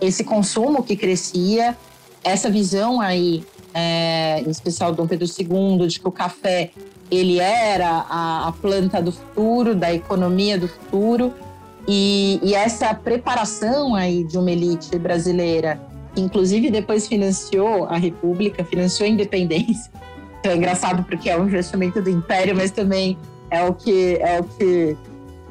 esse 0.00 0.24
consumo 0.24 0.82
que 0.82 0.96
crescia, 0.96 1.76
essa 2.22 2.50
visão 2.50 3.00
aí, 3.00 3.44
é, 3.74 4.42
em 4.44 4.50
especial 4.50 4.92
do 4.92 4.96
Dom 4.96 5.06
Pedro 5.06 5.26
II, 5.26 5.86
de 5.86 6.00
que 6.00 6.08
o 6.08 6.12
café 6.12 6.70
ele 7.10 7.38
era 7.38 8.06
a, 8.08 8.48
a 8.48 8.52
planta 8.52 9.02
do 9.02 9.10
futuro, 9.10 9.74
da 9.74 9.92
economia 9.92 10.56
do 10.56 10.68
futuro, 10.68 11.32
e, 11.88 12.38
e, 12.42 12.54
essa 12.54 12.94
preparação 12.94 13.94
aí 13.94 14.22
de 14.22 14.38
uma 14.38 14.50
elite 14.50 14.96
brasileira, 14.98 15.80
que 16.14 16.20
inclusive 16.20 16.70
depois 16.70 17.08
financiou 17.08 17.86
a 17.86 17.96
República, 17.96 18.64
financiou 18.64 19.08
a 19.08 19.10
independência, 19.10 19.90
é 20.44 20.54
engraçado 20.54 21.02
porque 21.04 21.28
é 21.28 21.36
um 21.36 21.46
investimento 21.46 22.00
do 22.00 22.08
império, 22.08 22.54
mas 22.56 22.70
também 22.70 23.18
é 23.50 23.62
o 23.64 23.74
que 23.74 24.16
é 24.20 24.40
o 24.40 24.44
que 24.44 24.96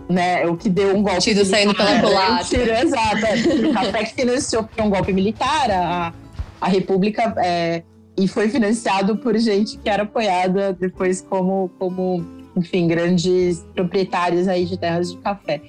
né, 0.10 0.42
é 0.42 0.48
o 0.48 0.58
que 0.58 0.70
deu 0.70 0.96
um 0.98 1.04
golpe 1.04 1.30
militar. 1.30 1.46
saindo 1.46 1.76
pela 1.76 2.00
culatra. 2.00 2.46
Tiro, 2.46 2.72
exato. 2.72 3.26
É, 3.26 3.68
o 3.68 3.74
café 3.74 4.04
que 4.06 4.16
financiou 4.16 4.68
um 4.80 4.90
golpe 4.90 5.14
militar, 5.14 5.70
a, 5.70 6.14
a 6.60 6.68
República 6.68 7.34
é, 7.38 7.84
e 8.18 8.28
foi 8.28 8.50
financiado 8.50 9.18
por 9.18 9.38
gente 9.38 9.78
que 9.78 9.90
era 9.90 10.04
apoiada 10.04 10.74
depois 10.74 11.22
como, 11.22 11.70
como 11.78 12.26
enfim, 12.56 12.88
grandes 12.88 13.64
proprietários 13.76 14.48
aí 14.48 14.66
de 14.66 14.78
terras 14.78 15.12
de 15.12 15.18
café. 15.18 15.62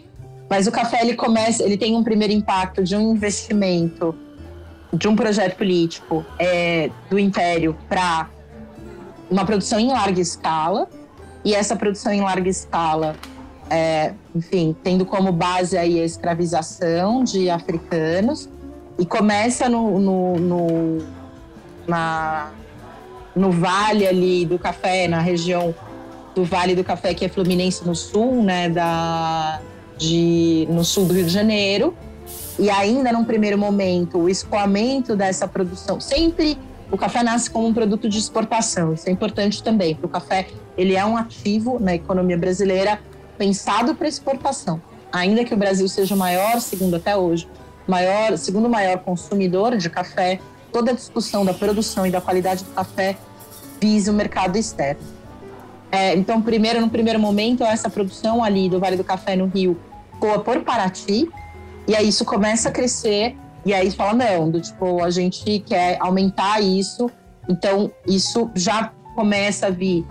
Mas 0.49 0.67
o 0.67 0.73
café 0.73 1.03
ele 1.03 1.15
começa, 1.15 1.63
ele 1.63 1.77
tem 1.77 1.95
um 1.95 2.03
primeiro 2.03 2.33
impacto 2.33 2.83
de 2.83 2.97
um 2.97 3.13
investimento 3.13 4.15
de 4.93 5.07
um 5.07 5.15
projeto 5.15 5.57
político 5.57 6.25
é, 6.39 6.91
do 7.09 7.19
império 7.19 7.77
para 7.89 8.29
uma 9.31 9.45
produção 9.45 9.79
em 9.79 9.89
larga 9.89 10.21
escala, 10.21 10.89
e 11.45 11.55
essa 11.55 11.77
produção 11.77 12.13
em 12.13 12.21
larga 12.21 12.49
escala, 12.49 13.15
é, 13.71 14.13
enfim, 14.35 14.77
tendo 14.83 15.07
como 15.07 15.33
base 15.33 15.79
aí 15.79 16.01
a 16.01 16.05
escravização 16.05 17.25
de 17.25 17.49
africanos, 17.49 18.49
e 18.99 19.07
começa 19.07 19.69
no, 19.69 19.99
no, 19.99 20.37
no, 20.37 20.99
na, 21.87 22.51
no 23.35 23.51
vale 23.51 24.07
ali 24.07 24.45
do 24.45 24.59
café, 24.59 25.09
na 25.09 25.21
região 25.21 25.75
do 26.35 26.45
Vale 26.45 26.75
do 26.75 26.85
Café, 26.85 27.13
que 27.13 27.25
é 27.25 27.29
Fluminense 27.29 27.85
no 27.87 27.95
sul, 27.95 28.43
né, 28.43 28.69
da, 28.69 29.61
de, 29.99 30.67
no 30.71 30.85
sul 30.85 31.05
do 31.05 31.15
Rio 31.15 31.25
de 31.25 31.31
Janeiro. 31.31 31.95
E 32.59 32.71
ainda 32.71 33.13
num 33.13 33.25
primeiro 33.25 33.59
momento, 33.59 34.19
o 34.19 34.29
escoamento 34.29 35.17
dessa 35.17 35.49
produção, 35.49 36.01
sempre 36.01 36.59
o 36.91 36.97
café 36.97 37.23
nasce 37.23 37.51
como 37.51 37.67
um 37.67 37.73
produto 37.73 38.09
de 38.09 38.19
exportação. 38.19 38.93
Isso 38.93 39.09
é 39.09 39.13
importante 39.13 39.63
também, 39.63 39.95
porque 39.95 40.07
o 40.07 40.09
café 40.09 40.49
ele 40.77 40.97
é 40.97 41.05
um 41.05 41.17
ativo 41.17 41.79
na 41.81 41.95
economia 41.95 42.37
brasileira 42.37 42.99
pensado 43.41 43.95
para 43.95 44.07
exportação. 44.07 44.83
Ainda 45.11 45.47
que 45.47 45.55
o 45.55 45.57
Brasil 45.57 45.89
seja 45.89 46.15
o 46.15 46.19
maior, 46.19 46.61
segundo 46.61 46.97
até 46.97 47.17
hoje, 47.17 47.49
maior, 47.89 48.37
segundo 48.37 48.69
maior 48.69 48.99
consumidor 48.99 49.79
de 49.79 49.89
café, 49.89 50.39
toda 50.71 50.91
a 50.91 50.95
discussão 50.95 51.43
da 51.43 51.55
produção 51.55 52.07
e 52.07 52.11
da 52.11 52.21
qualidade 52.21 52.65
do 52.65 52.71
café 52.73 53.17
visa 53.81 54.13
o 54.13 54.15
mercado 54.15 54.59
externo. 54.59 55.01
É, 55.91 56.15
então, 56.15 56.43
primeiro, 56.43 56.83
no 56.83 56.91
primeiro 56.91 57.19
momento, 57.19 57.65
essa 57.65 57.89
produção 57.89 58.45
ali 58.45 58.69
do 58.69 58.79
Vale 58.79 58.97
do 58.97 59.03
Café 59.03 59.35
no 59.35 59.47
Rio 59.47 59.81
coa 60.21 60.41
por 60.41 60.61
Paraty, 60.61 61.27
e 61.89 61.97
aí 61.97 62.09
isso 62.09 62.27
começa 62.27 62.69
a 62.69 62.73
crescer 62.73 63.35
e 63.65 63.73
aí 63.73 63.91
fala, 63.91 64.13
não, 64.13 64.51
do 64.51 64.61
tipo, 64.61 65.03
a 65.03 65.11
gente 65.11 65.61
quer 65.61 65.97
aumentar 65.99 66.61
isso, 66.61 67.11
então 67.49 67.91
isso 68.07 68.51
já 68.55 68.93
começa 69.17 69.69
a 69.69 69.71
vir 69.71 70.07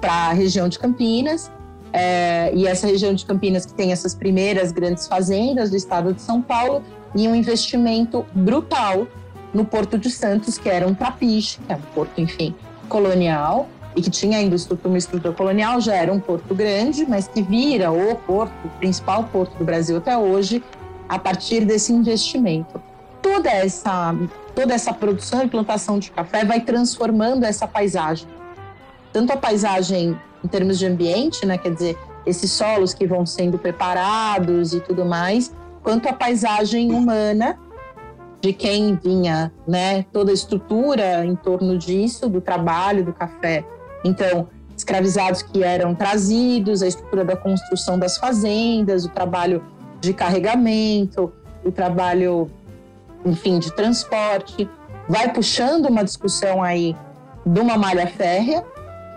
para 0.00 0.12
a 0.12 0.32
região 0.32 0.70
de 0.70 0.78
Campinas, 0.78 1.50
é, 1.94 2.50
e 2.52 2.66
essa 2.66 2.88
região 2.88 3.14
de 3.14 3.24
Campinas 3.24 3.64
que 3.64 3.72
tem 3.72 3.92
essas 3.92 4.16
primeiras 4.16 4.72
grandes 4.72 5.06
fazendas 5.06 5.70
do 5.70 5.76
estado 5.76 6.12
de 6.12 6.20
São 6.20 6.42
Paulo, 6.42 6.82
e 7.14 7.28
um 7.28 7.34
investimento 7.36 8.26
brutal 8.34 9.06
no 9.52 9.64
Porto 9.64 9.96
de 9.96 10.10
Santos, 10.10 10.58
que 10.58 10.68
era 10.68 10.88
um 10.88 10.92
trapiche, 10.92 11.60
que 11.64 11.72
é 11.72 11.76
um 11.76 11.80
porto, 11.94 12.20
enfim, 12.20 12.52
colonial, 12.88 13.68
e 13.94 14.02
que 14.02 14.10
tinha 14.10 14.38
ainda 14.38 14.56
uma 14.84 14.98
estrutura 14.98 15.32
colonial, 15.32 15.80
já 15.80 15.94
era 15.94 16.12
um 16.12 16.18
porto 16.18 16.52
grande, 16.52 17.06
mas 17.08 17.28
que 17.28 17.40
vira 17.40 17.92
o 17.92 18.16
porto, 18.16 18.52
o 18.64 18.68
principal 18.80 19.22
porto 19.32 19.56
do 19.56 19.64
Brasil 19.64 19.98
até 19.98 20.18
hoje, 20.18 20.60
a 21.08 21.16
partir 21.16 21.64
desse 21.64 21.92
investimento. 21.92 22.82
Toda 23.22 23.48
essa, 23.48 24.12
toda 24.52 24.74
essa 24.74 24.92
produção 24.92 25.44
e 25.44 25.48
plantação 25.48 26.00
de 26.00 26.10
café 26.10 26.44
vai 26.44 26.60
transformando 26.60 27.44
essa 27.44 27.68
paisagem. 27.68 28.26
Tanto 29.12 29.32
a 29.32 29.36
paisagem 29.36 30.18
em 30.44 30.48
termos 30.48 30.78
de 30.78 30.86
ambiente, 30.86 31.46
né, 31.46 31.56
quer 31.56 31.72
dizer, 31.72 31.98
esses 32.26 32.52
solos 32.52 32.92
que 32.92 33.06
vão 33.06 33.24
sendo 33.24 33.58
preparados 33.58 34.74
e 34.74 34.80
tudo 34.80 35.04
mais, 35.04 35.54
quanto 35.82 36.08
a 36.08 36.12
paisagem 36.12 36.92
humana 36.92 37.58
de 38.40 38.52
quem 38.52 38.94
vinha, 39.02 39.50
né, 39.66 40.04
toda 40.12 40.30
a 40.30 40.34
estrutura 40.34 41.24
em 41.24 41.34
torno 41.34 41.78
disso, 41.78 42.28
do 42.28 42.40
trabalho 42.40 43.02
do 43.02 43.12
café. 43.12 43.64
Então, 44.04 44.48
escravizados 44.76 45.42
que 45.42 45.62
eram 45.62 45.94
trazidos, 45.94 46.82
a 46.82 46.86
estrutura 46.86 47.24
da 47.24 47.36
construção 47.36 47.98
das 47.98 48.18
fazendas, 48.18 49.06
o 49.06 49.08
trabalho 49.08 49.64
de 50.00 50.12
carregamento, 50.12 51.32
o 51.64 51.72
trabalho, 51.72 52.50
enfim, 53.24 53.58
de 53.58 53.72
transporte, 53.72 54.68
vai 55.08 55.32
puxando 55.32 55.86
uma 55.86 56.04
discussão 56.04 56.62
aí 56.62 56.94
de 57.46 57.60
uma 57.60 57.78
malha 57.78 58.06
férrea, 58.06 58.64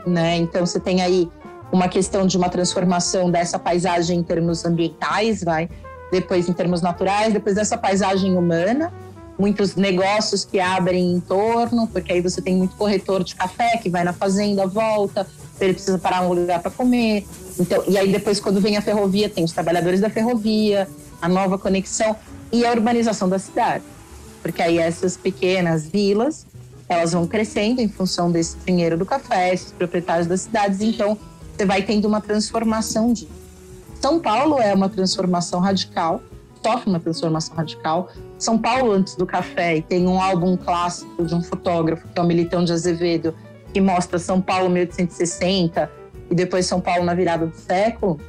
né? 0.07 0.37
Então 0.37 0.65
você 0.65 0.79
tem 0.79 1.01
aí 1.01 1.29
uma 1.71 1.87
questão 1.87 2.25
de 2.25 2.37
uma 2.37 2.49
transformação 2.49 3.29
dessa 3.29 3.59
paisagem 3.59 4.19
em 4.19 4.23
termos 4.23 4.65
ambientais, 4.65 5.43
vai, 5.43 5.69
depois 6.11 6.47
em 6.47 6.53
termos 6.53 6.81
naturais, 6.81 7.33
depois 7.33 7.55
dessa 7.55 7.77
paisagem 7.77 8.37
humana, 8.37 8.93
muitos 9.37 9.75
negócios 9.75 10.43
que 10.43 10.59
abrem 10.59 11.11
em 11.13 11.19
torno, 11.19 11.87
porque 11.87 12.13
aí 12.13 12.21
você 12.21 12.41
tem 12.41 12.55
muito 12.55 12.75
corretor 12.75 13.23
de 13.23 13.35
café 13.35 13.77
que 13.77 13.89
vai 13.89 14.03
na 14.03 14.13
fazenda, 14.13 14.65
volta, 14.65 15.27
ele 15.59 15.73
precisa 15.73 15.99
parar 15.99 16.21
um 16.21 16.33
lugar 16.33 16.61
para 16.61 16.71
comer. 16.71 17.25
Então, 17.59 17.83
e 17.87 17.97
aí 17.97 18.11
depois 18.11 18.39
quando 18.39 18.61
vem 18.61 18.77
a 18.77 18.81
ferrovia, 18.81 19.29
tem 19.29 19.43
os 19.43 19.51
trabalhadores 19.51 19.99
da 19.99 20.09
ferrovia, 20.09 20.87
a 21.21 21.27
nova 21.27 21.57
conexão 21.57 22.15
e 22.51 22.65
a 22.65 22.71
urbanização 22.71 23.27
da 23.27 23.39
cidade. 23.39 23.83
Porque 24.41 24.61
aí 24.61 24.77
essas 24.77 25.17
pequenas 25.17 25.87
vilas, 25.87 26.45
elas 26.89 27.11
vão 27.13 27.27
crescendo 27.27 27.81
em 27.81 27.89
função 27.89 28.31
desse 28.31 28.57
dinheiro 28.65 28.97
do 28.97 29.05
café, 29.05 29.53
esses 29.53 29.71
proprietários 29.71 30.27
das 30.27 30.41
cidades, 30.41 30.81
então 30.81 31.17
você 31.55 31.65
vai 31.65 31.81
tendo 31.81 32.05
uma 32.05 32.21
transformação 32.21 33.11
de 33.11 33.27
São 34.01 34.19
Paulo 34.19 34.59
é 34.59 34.73
uma 34.73 34.87
transformação 34.87 35.59
radical, 35.59 36.21
sofre 36.63 36.89
uma 36.89 36.99
transformação 36.99 37.55
radical. 37.55 38.09
São 38.37 38.57
Paulo 38.57 38.91
antes 38.91 39.15
do 39.15 39.25
café 39.25 39.77
e 39.77 39.81
tem 39.81 40.07
um 40.07 40.21
álbum 40.21 40.55
clássico 40.55 41.25
de 41.25 41.33
um 41.33 41.41
fotógrafo 41.41 42.07
que 42.07 42.19
é 42.19 42.21
o 42.21 42.25
Militão 42.25 42.63
de 42.63 42.71
Azevedo, 42.71 43.33
que 43.73 43.81
mostra 43.81 44.19
São 44.19 44.39
Paulo 44.39 44.69
1860 44.69 45.89
e 46.29 46.35
depois 46.35 46.65
São 46.65 46.79
Paulo 46.79 47.03
na 47.03 47.13
virada 47.13 47.47
do 47.47 47.55
século, 47.55 48.19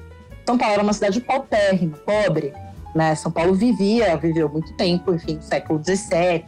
São 0.46 0.56
Paulo 0.56 0.74
era 0.74 0.82
uma 0.82 0.92
cidade 0.92 1.20
paupérrima, 1.20 1.96
pobre. 1.98 2.52
Né? 2.94 3.14
São 3.14 3.30
Paulo 3.30 3.54
vivia, 3.54 4.16
viveu 4.16 4.48
muito 4.48 4.72
tempo, 4.74 5.14
enfim, 5.14 5.38
século 5.42 5.80
XVII, 5.84 6.44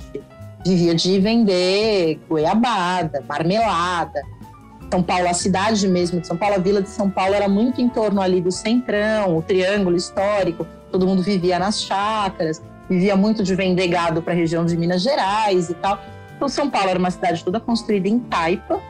vivia 0.65 0.95
de 0.95 1.19
vender 1.19 2.21
goiabada, 2.29 3.25
marmelada. 3.29 4.21
São 4.91 5.03
Paulo, 5.03 5.29
a 5.29 5.35
cidade 5.35 5.87
mesmo 5.87 6.21
de 6.21 6.27
São 6.27 6.37
Paulo, 6.37 6.57
a 6.57 6.59
vila 6.59 6.83
de 6.83 6.89
São 6.89 7.09
Paulo 7.09 7.35
era 7.35 7.49
muito 7.49 7.81
em 7.81 7.89
torno 7.89 8.21
ali 8.21 8.41
do 8.41 8.51
centrão, 8.51 9.37
o 9.37 9.43
triângulo 9.43 9.97
histórico, 9.97 10.67
todo 10.91 11.07
mundo 11.07 11.23
vivia 11.23 11.59
nas 11.59 11.83
chácaras, 11.83 12.61
vivia 12.89 13.15
muito 13.15 13.45
de 13.45 13.55
vender 13.55 13.87
gado 13.87 14.21
para 14.21 14.33
a 14.33 14.37
região 14.37 14.67
de 14.67 14.77
Minas 14.77 15.03
Gerais 15.03 15.71
e 15.71 15.75
tal. 15.75 16.01
Então, 16.37 16.49
São 16.49 16.69
Paulo 16.69 16.89
era 16.89 16.99
uma 16.99 17.11
cidade 17.11 17.45
toda 17.45 17.61
construída 17.61 18.09
em 18.09 18.19
taipa, 18.19 18.81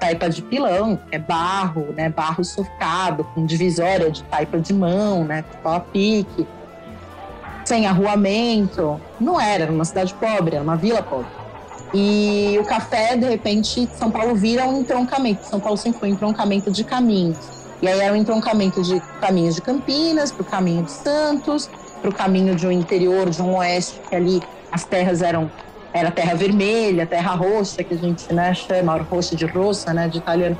taipa 0.00 0.30
de 0.30 0.40
pilão, 0.40 0.96
que 0.96 1.16
é 1.16 1.18
barro, 1.18 1.92
né? 1.96 2.08
Barro 2.08 2.42
sufocado, 2.42 3.22
com 3.22 3.44
divisória 3.44 4.10
de 4.10 4.22
taipa 4.24 4.58
de 4.58 4.72
mão, 4.72 5.24
né? 5.24 5.42
Tipo 5.42 5.68
a 5.68 5.80
pique. 5.80 6.46
Sem 7.72 7.86
arruamento. 7.86 9.00
Não 9.18 9.40
era, 9.40 9.62
era 9.62 9.72
uma 9.72 9.86
cidade 9.86 10.12
pobre, 10.12 10.56
era 10.56 10.62
uma 10.62 10.76
vila 10.76 11.02
pobre. 11.02 11.30
E 11.94 12.58
o 12.60 12.66
café, 12.66 13.16
de 13.16 13.26
repente, 13.26 13.88
São 13.96 14.10
Paulo 14.10 14.34
vira 14.34 14.68
um 14.68 14.82
entroncamento. 14.82 15.46
São 15.46 15.58
Paulo 15.58 15.78
sempre 15.78 15.98
foi 15.98 16.10
um 16.10 16.12
entroncamento 16.12 16.70
de 16.70 16.84
caminhos. 16.84 17.38
E 17.80 17.88
aí 17.88 17.98
era 17.98 18.12
um 18.12 18.16
entroncamento 18.16 18.82
de 18.82 19.00
caminhos 19.22 19.54
de 19.54 19.62
Campinas, 19.62 20.30
para 20.30 20.42
o 20.42 20.44
caminho 20.44 20.82
de 20.82 20.90
Santos, 20.90 21.70
para 22.02 22.10
o 22.10 22.12
caminho 22.12 22.54
de 22.54 22.66
um 22.66 22.70
interior, 22.70 23.30
de 23.30 23.40
um 23.40 23.56
oeste, 23.56 23.98
que 24.06 24.14
ali 24.14 24.42
as 24.70 24.84
terras 24.84 25.22
eram 25.22 25.50
era 25.94 26.10
terra 26.10 26.34
vermelha, 26.34 27.06
terra 27.06 27.34
roxa, 27.34 27.82
que 27.82 27.94
a 27.94 27.96
gente 27.96 28.34
né, 28.34 28.52
chama, 28.52 28.98
roxa 28.98 29.34
de 29.34 29.46
roça, 29.46 29.94
né, 29.94 30.08
de 30.08 30.18
italiano, 30.18 30.58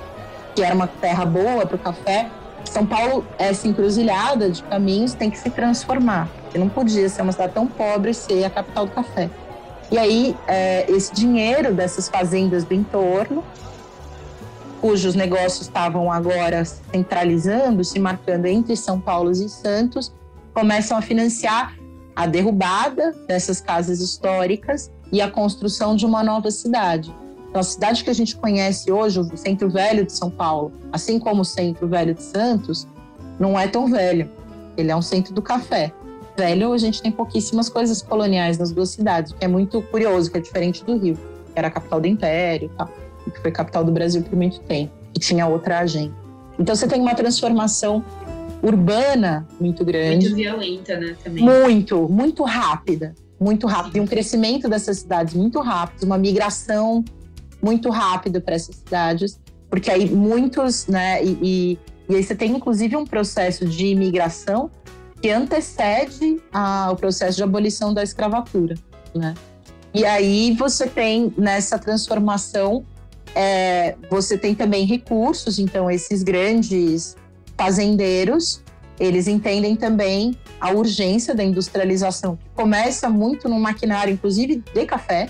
que 0.54 0.62
era 0.62 0.74
uma 0.74 0.86
terra 0.86 1.26
boa 1.26 1.66
para 1.66 1.76
o 1.76 1.78
café. 1.78 2.30
São 2.70 2.86
Paulo, 2.86 3.24
essa 3.38 3.68
encruzilhada 3.68 4.50
de 4.50 4.62
caminhos 4.62 5.14
tem 5.14 5.30
que 5.30 5.38
se 5.38 5.50
transformar. 5.50 6.28
E 6.54 6.58
não 6.58 6.68
podia 6.68 7.08
ser 7.08 7.22
uma 7.22 7.32
cidade 7.32 7.52
tão 7.52 7.66
pobre 7.66 8.14
ser 8.14 8.44
a 8.44 8.50
capital 8.50 8.86
do 8.86 8.92
café. 8.92 9.30
E 9.90 9.98
aí, 9.98 10.36
é, 10.46 10.90
esse 10.90 11.12
dinheiro 11.12 11.74
dessas 11.74 12.08
fazendas 12.08 12.64
do 12.64 12.72
entorno, 12.72 13.44
cujos 14.80 15.14
negócios 15.14 15.62
estavam 15.62 16.10
agora 16.10 16.64
centralizando, 16.64 17.84
se 17.84 17.98
marcando 17.98 18.46
entre 18.46 18.74
São 18.74 18.98
Paulo 18.98 19.30
e 19.30 19.48
Santos, 19.48 20.12
começam 20.54 20.96
a 20.96 21.02
financiar 21.02 21.74
a 22.16 22.26
derrubada 22.26 23.12
dessas 23.26 23.60
casas 23.60 24.00
históricas 24.00 24.90
e 25.10 25.20
a 25.20 25.30
construção 25.30 25.94
de 25.94 26.04
uma 26.04 26.22
nova 26.22 26.50
cidade. 26.50 27.14
Então, 27.52 27.60
a 27.60 27.64
cidade 27.64 28.02
que 28.02 28.08
a 28.08 28.14
gente 28.14 28.34
conhece 28.34 28.90
hoje, 28.90 29.20
o 29.20 29.36
Centro 29.36 29.68
Velho 29.68 30.06
de 30.06 30.12
São 30.14 30.30
Paulo, 30.30 30.72
assim 30.90 31.18
como 31.18 31.42
o 31.42 31.44
Centro 31.44 31.86
Velho 31.86 32.14
de 32.14 32.22
Santos, 32.22 32.88
não 33.38 33.60
é 33.60 33.68
tão 33.68 33.88
velho. 33.88 34.30
Ele 34.74 34.90
é 34.90 34.96
um 34.96 35.02
centro 35.02 35.34
do 35.34 35.42
café. 35.42 35.92
Velho, 36.34 36.72
a 36.72 36.78
gente 36.78 37.02
tem 37.02 37.12
pouquíssimas 37.12 37.68
coisas 37.68 38.00
coloniais 38.00 38.56
nas 38.56 38.72
duas 38.72 38.88
cidades, 38.88 39.32
o 39.32 39.34
que 39.34 39.44
é 39.44 39.48
muito 39.48 39.82
curioso, 39.82 40.30
que 40.30 40.38
é 40.38 40.40
diferente 40.40 40.82
do 40.82 40.96
Rio, 40.96 41.14
que 41.14 41.52
era 41.54 41.68
a 41.68 41.70
capital 41.70 42.00
do 42.00 42.06
Império, 42.06 42.70
e 43.26 43.30
que 43.30 43.38
foi 43.38 43.52
capital 43.52 43.84
do 43.84 43.92
Brasil 43.92 44.22
por 44.22 44.34
muito 44.34 44.58
tempo, 44.60 44.90
e 45.14 45.20
tinha 45.20 45.46
outra 45.46 45.80
agenda. 45.80 46.14
Então, 46.58 46.74
você 46.74 46.88
tem 46.88 47.02
uma 47.02 47.14
transformação 47.14 48.02
urbana 48.62 49.46
muito 49.60 49.84
grande. 49.84 50.30
Muito 50.30 50.36
violenta, 50.36 50.98
né? 50.98 51.14
Também. 51.22 51.44
Muito, 51.44 52.08
muito 52.08 52.44
rápida 52.44 53.14
muito 53.38 53.66
rápido, 53.66 53.96
e 53.96 54.00
um 54.00 54.06
crescimento 54.06 54.68
dessas 54.68 54.98
cidades 54.98 55.34
muito 55.34 55.58
rápido, 55.58 56.04
uma 56.04 56.16
migração 56.16 57.04
muito 57.62 57.88
rápida 57.90 58.40
para 58.40 58.54
essas 58.54 58.76
cidades, 58.76 59.38
porque 59.70 59.90
aí 59.90 60.10
muitos, 60.10 60.86
né, 60.86 61.24
e, 61.24 61.38
e, 61.40 61.78
e, 62.08 62.16
aí 62.16 62.22
você 62.22 62.34
tem 62.34 62.50
inclusive 62.50 62.96
um 62.96 63.06
processo 63.06 63.64
de 63.64 63.86
imigração 63.86 64.70
que 65.20 65.30
antecede 65.30 66.42
a, 66.52 66.90
o 66.90 66.96
processo 66.96 67.36
de 67.36 67.42
abolição 67.42 67.94
da 67.94 68.02
escravatura, 68.02 68.74
né? 69.14 69.34
E 69.94 70.04
aí 70.04 70.54
você 70.56 70.86
tem 70.86 71.32
nessa 71.36 71.78
transformação 71.78 72.84
é, 73.34 73.96
você 74.10 74.36
tem 74.36 74.54
também 74.54 74.84
recursos, 74.84 75.58
então 75.58 75.90
esses 75.90 76.22
grandes 76.22 77.16
fazendeiros, 77.56 78.62
eles 79.00 79.26
entendem 79.26 79.74
também 79.74 80.36
a 80.60 80.70
urgência 80.70 81.34
da 81.34 81.42
industrialização, 81.42 82.36
que 82.36 82.48
começa 82.54 83.08
muito 83.08 83.48
no 83.48 83.58
maquinário, 83.58 84.12
inclusive 84.12 84.62
de 84.74 84.86
café. 84.86 85.28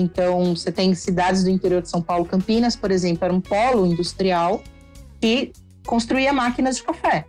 Então, 0.00 0.56
você 0.56 0.72
tem 0.72 0.94
cidades 0.94 1.44
do 1.44 1.50
interior 1.50 1.82
de 1.82 1.88
São 1.88 2.00
Paulo, 2.00 2.24
Campinas, 2.24 2.74
por 2.74 2.90
exemplo, 2.90 3.24
era 3.24 3.34
um 3.34 3.40
polo 3.40 3.86
industrial 3.86 4.62
que 5.20 5.52
construía 5.86 6.32
máquinas 6.32 6.76
de 6.76 6.82
café. 6.82 7.26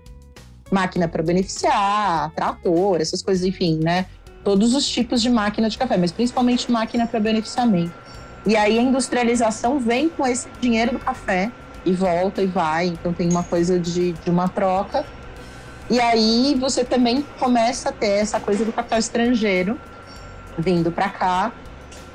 Máquina 0.72 1.08
para 1.08 1.22
beneficiar, 1.22 2.32
trator, 2.32 3.02
essas 3.02 3.22
coisas, 3.22 3.46
enfim, 3.46 3.80
né? 3.84 4.06
Todos 4.44 4.74
os 4.74 4.88
tipos 4.88 5.22
de 5.22 5.30
máquina 5.30 5.70
de 5.70 5.78
café, 5.78 5.98
mas 5.98 6.12
principalmente 6.12 6.72
máquina 6.72 7.06
para 7.06 7.20
beneficiamento. 7.20 7.94
E 8.46 8.56
aí 8.56 8.80
a 8.80 8.82
industrialização 8.82 9.80
vem 9.80 10.10
com 10.10 10.26
esse 10.26 10.48
dinheiro 10.62 10.94
do 10.94 11.00
café 11.00 11.52
e 11.86 11.92
volta 11.92 12.42
e 12.42 12.48
vai. 12.48 12.88
Então 12.88 13.14
tem 13.14 13.30
uma 13.30 13.44
coisa 13.44 13.78
de, 13.78 14.14
de 14.14 14.30
uma 14.30 14.48
troca. 14.48 15.06
E 15.90 16.00
aí 16.00 16.56
você 16.60 16.86
também 16.86 17.22
começa 17.38 17.90
a 17.90 17.92
ter 17.92 18.20
essa 18.20 18.40
coisa 18.40 18.64
do 18.64 18.72
capital 18.72 18.98
estrangeiro 18.98 19.78
vindo 20.58 20.92
para 20.92 21.10
cá 21.10 21.52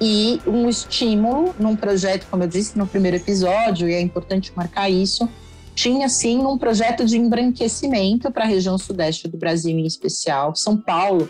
e 0.00 0.40
um 0.46 0.68
estímulo 0.68 1.54
num 1.58 1.74
projeto, 1.74 2.26
como 2.30 2.42
eu 2.42 2.48
disse 2.48 2.76
no 2.76 2.86
primeiro 2.86 3.16
episódio, 3.16 3.88
e 3.88 3.94
é 3.94 4.00
importante 4.00 4.52
marcar 4.54 4.90
isso, 4.90 5.28
tinha 5.74 6.08
sim 6.08 6.38
um 6.38 6.56
projeto 6.56 7.04
de 7.04 7.18
embranquecimento 7.18 8.30
para 8.30 8.44
a 8.44 8.46
região 8.46 8.78
sudeste 8.78 9.28
do 9.28 9.36
Brasil 9.36 9.78
em 9.78 9.86
especial. 9.86 10.54
São 10.54 10.76
Paulo 10.76 11.28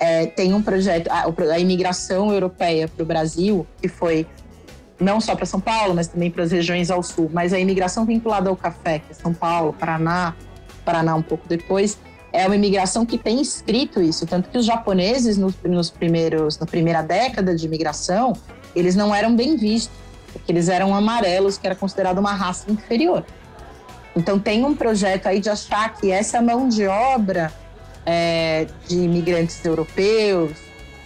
é, 0.00 0.26
tem 0.26 0.54
um 0.54 0.62
projeto, 0.62 1.08
a, 1.08 1.26
a 1.52 1.58
imigração 1.58 2.32
europeia 2.32 2.88
para 2.88 3.02
o 3.02 3.06
Brasil, 3.06 3.66
que 3.80 3.88
foi 3.88 4.26
não 4.98 5.20
só 5.20 5.34
para 5.34 5.44
São 5.44 5.60
Paulo, 5.60 5.94
mas 5.94 6.08
também 6.08 6.30
para 6.30 6.44
as 6.44 6.52
regiões 6.52 6.90
ao 6.90 7.02
sul, 7.02 7.30
mas 7.32 7.52
a 7.52 7.58
imigração 7.58 8.04
vinculada 8.04 8.48
ao 8.48 8.56
café, 8.56 9.00
que 9.00 9.10
é 9.10 9.14
São 9.14 9.34
Paulo, 9.34 9.72
Paraná, 9.72 10.34
Paraná 10.84 11.14
um 11.14 11.22
pouco 11.22 11.46
depois, 11.48 11.98
é 12.34 12.44
uma 12.46 12.56
imigração 12.56 13.06
que 13.06 13.16
tem 13.16 13.40
escrito 13.40 14.02
isso, 14.02 14.26
tanto 14.26 14.50
que 14.50 14.58
os 14.58 14.66
japoneses 14.66 15.38
nos, 15.38 15.54
nos 15.62 15.88
primeiros, 15.88 16.58
na 16.58 16.66
primeira 16.66 17.00
década 17.00 17.54
de 17.54 17.64
imigração, 17.64 18.32
eles 18.74 18.96
não 18.96 19.14
eram 19.14 19.36
bem 19.36 19.56
vistos, 19.56 19.96
porque 20.32 20.50
eles 20.50 20.68
eram 20.68 20.92
amarelos, 20.92 21.56
que 21.56 21.64
era 21.64 21.76
considerado 21.76 22.18
uma 22.18 22.32
raça 22.32 22.68
inferior. 22.68 23.24
Então 24.16 24.36
tem 24.36 24.64
um 24.64 24.74
projeto 24.74 25.28
aí 25.28 25.38
de 25.38 25.48
achar 25.48 25.94
que 25.94 26.10
essa 26.10 26.42
mão 26.42 26.68
de 26.68 26.88
obra 26.88 27.52
é, 28.04 28.66
de 28.88 28.96
imigrantes 28.96 29.64
europeus 29.64 30.50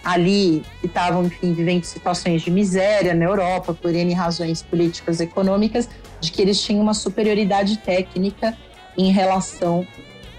ali 0.03 0.63
que 0.81 0.87
estavam, 0.87 1.25
enfim, 1.25 1.53
vivendo 1.53 1.83
situações 1.83 2.41
de 2.41 2.49
miséria 2.49 3.13
na 3.13 3.25
Europa 3.25 3.71
por 3.71 3.93
N 3.93 4.11
razões 4.15 4.63
políticas 4.63 5.19
e 5.19 5.25
econômicas, 5.25 5.87
de 6.19 6.31
que 6.31 6.41
eles 6.41 6.59
tinham 6.59 6.81
uma 6.81 6.95
superioridade 6.95 7.77
técnica 7.77 8.57
em 8.97 9.11
relação 9.11 9.85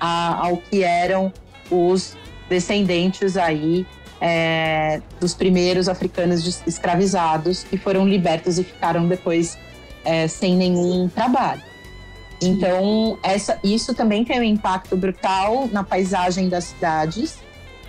a, 0.01 0.47
ao 0.47 0.57
que 0.57 0.83
eram 0.83 1.33
os 1.71 2.17
descendentes 2.49 3.37
aí 3.37 3.87
é, 4.21 5.01
dos 5.21 5.35
primeiros 5.35 5.89
africanos 5.89 6.63
escravizados 6.67 7.63
que 7.65 7.77
foram 7.77 8.07
libertos 8.07 8.59
e 8.59 8.65
ficaram 8.65 9.07
depois 9.07 9.57
é, 10.05 10.27
sem 10.27 10.57
nenhum 10.57 11.09
trabalho. 11.09 11.63
Então, 12.43 13.19
essa, 13.23 13.59
isso 13.63 13.95
também 13.95 14.25
tem 14.25 14.41
um 14.41 14.43
impacto 14.43 14.97
brutal 14.97 15.69
na 15.71 15.85
paisagem 15.85 16.49
das 16.49 16.65
cidades, 16.65 17.39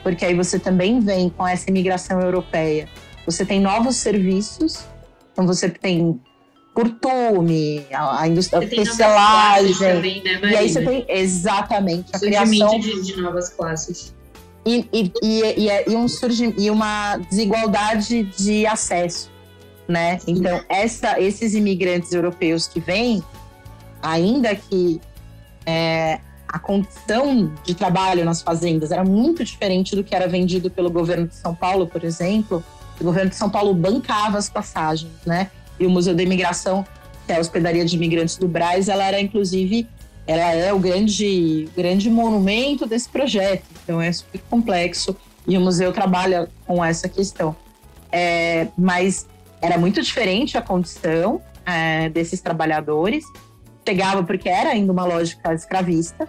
porque 0.03 0.25
aí 0.25 0.33
você 0.33 0.59
também 0.59 0.99
vem 0.99 1.29
com 1.29 1.47
essa 1.47 1.69
imigração 1.69 2.19
europeia. 2.19 2.87
Você 3.25 3.45
tem 3.45 3.61
novos 3.61 3.95
serviços, 3.95 4.85
então 5.31 5.47
você 5.47 5.69
tem 5.69 6.19
curtume, 6.73 7.85
a, 7.91 8.23
a. 8.23 8.27
Também, 9.95 10.23
né, 10.23 10.39
e 10.43 10.55
aí 10.55 10.69
você 10.69 10.81
tem 10.83 11.05
exatamente 11.07 12.15
a 12.15 12.19
criação 12.19 12.79
de, 12.79 13.01
de 13.01 13.21
novas 13.21 13.49
classes. 13.49 14.13
E, 14.65 14.87
e, 14.93 15.11
e, 15.23 15.91
e, 15.91 15.95
um 15.95 16.07
surge, 16.07 16.53
e 16.57 16.69
uma 16.69 17.17
desigualdade 17.17 18.23
de 18.23 18.65
acesso, 18.67 19.31
né? 19.87 20.19
Então, 20.27 20.61
essa, 20.69 21.19
esses 21.19 21.55
imigrantes 21.55 22.13
europeus 22.13 22.67
que 22.67 22.79
vêm, 22.79 23.23
ainda 24.03 24.55
que 24.55 25.01
é, 25.65 26.19
a 26.47 26.59
condição 26.59 27.51
de 27.63 27.73
trabalho 27.73 28.23
nas 28.23 28.43
fazendas 28.43 28.91
era 28.91 29.03
muito 29.03 29.43
diferente 29.43 29.95
do 29.95 30.03
que 30.03 30.13
era 30.13 30.27
vendido 30.27 30.69
pelo 30.69 30.91
governo 30.91 31.27
de 31.27 31.35
São 31.35 31.55
Paulo, 31.55 31.87
por 31.87 32.03
exemplo. 32.03 32.63
O 32.99 33.03
governo 33.03 33.31
de 33.31 33.35
São 33.35 33.49
Paulo 33.49 33.73
bancava 33.73 34.37
as 34.37 34.47
passagens, 34.47 35.11
né? 35.25 35.49
E 35.81 35.85
o 35.85 35.89
Museu 35.89 36.15
da 36.15 36.23
Imigração, 36.23 36.85
que 37.25 37.33
é 37.33 37.35
a 37.35 37.39
hospedaria 37.39 37.83
de 37.83 37.95
imigrantes 37.95 38.37
do 38.37 38.47
Braz, 38.47 38.87
ela 38.87 39.03
era 39.03 39.19
inclusive 39.19 39.87
ela 40.27 40.53
é 40.53 40.71
o 40.71 40.79
grande 40.79 41.67
grande 41.75 42.09
monumento 42.09 42.85
desse 42.85 43.09
projeto. 43.09 43.63
Então 43.83 43.99
é 43.99 44.11
super 44.11 44.39
complexo 44.49 45.15
e 45.47 45.57
o 45.57 45.61
museu 45.61 45.91
trabalha 45.91 46.47
com 46.65 46.85
essa 46.85 47.09
questão. 47.09 47.55
É, 48.11 48.67
mas 48.77 49.27
era 49.61 49.77
muito 49.77 50.01
diferente 50.01 50.57
a 50.57 50.61
condição 50.61 51.41
é, 51.65 52.09
desses 52.09 52.39
trabalhadores 52.39 53.25
pegava 53.83 54.23
porque 54.23 54.49
era 54.49 54.69
ainda 54.69 54.91
uma 54.91 55.05
lógica 55.05 55.53
escravista, 55.53 56.27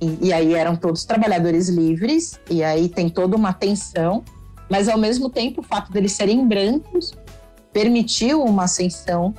e, 0.00 0.28
e, 0.28 0.32
aí 0.32 0.54
eram 0.54 0.74
todos 0.74 1.04
trabalhadores 1.04 1.68
livres, 1.68 2.38
e 2.50 2.62
aí 2.62 2.88
tem 2.88 3.08
toda 3.08 3.36
uma 3.36 3.52
tensão, 3.52 4.24
mas 4.68 4.88
ao 4.88 4.98
mesmo 4.98 5.30
tempo 5.30 5.60
o 5.60 5.64
fato 5.64 5.92
deles 5.92 6.12
serem 6.12 6.46
brancos 6.46 7.12
permitiu 7.72 8.42
uma 8.42 8.64
ascensão 8.64 9.34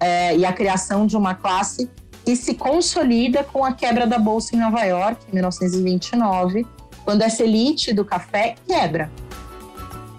é, 0.00 0.36
e 0.36 0.44
a 0.44 0.52
criação 0.52 1.06
de 1.06 1.16
uma 1.16 1.34
classe 1.34 1.88
que 2.24 2.36
se 2.36 2.54
consolida 2.54 3.42
com 3.44 3.64
a 3.64 3.72
quebra 3.72 4.06
da 4.06 4.18
Bolsa 4.18 4.54
em 4.54 4.58
Nova 4.58 4.82
York, 4.82 5.24
em 5.28 5.34
1929, 5.34 6.66
quando 7.04 7.22
essa 7.22 7.42
elite 7.42 7.92
do 7.92 8.04
café 8.04 8.54
quebra. 8.66 9.10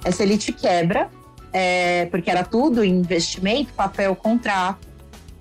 Essa 0.03 0.23
elite 0.23 0.51
quebra, 0.51 1.09
é, 1.53 2.05
porque 2.07 2.31
era 2.31 2.43
tudo 2.43 2.83
investimento, 2.83 3.73
papel, 3.73 4.15
contrato, 4.15 4.89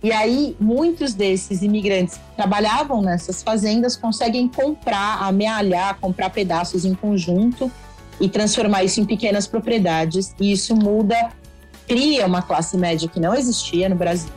e 0.02 0.12
aí, 0.12 0.56
muitos 0.60 1.12
desses 1.12 1.60
imigrantes 1.60 2.18
que 2.18 2.36
trabalhavam 2.36 3.02
nessas 3.02 3.42
fazendas 3.42 3.96
conseguem 3.96 4.46
comprar, 4.46 5.22
amealhar, 5.22 5.98
comprar 5.98 6.30
pedaços 6.30 6.84
em 6.84 6.94
conjunto 6.94 7.70
e 8.20 8.28
transformar 8.28 8.84
isso 8.84 9.00
em 9.00 9.04
pequenas 9.04 9.48
propriedades. 9.48 10.34
E 10.38 10.52
isso 10.52 10.76
muda, 10.76 11.30
cria 11.88 12.26
uma 12.26 12.42
classe 12.42 12.76
média 12.76 13.08
que 13.08 13.18
não 13.18 13.34
existia 13.34 13.88
no 13.88 13.96
Brasil, 13.96 14.30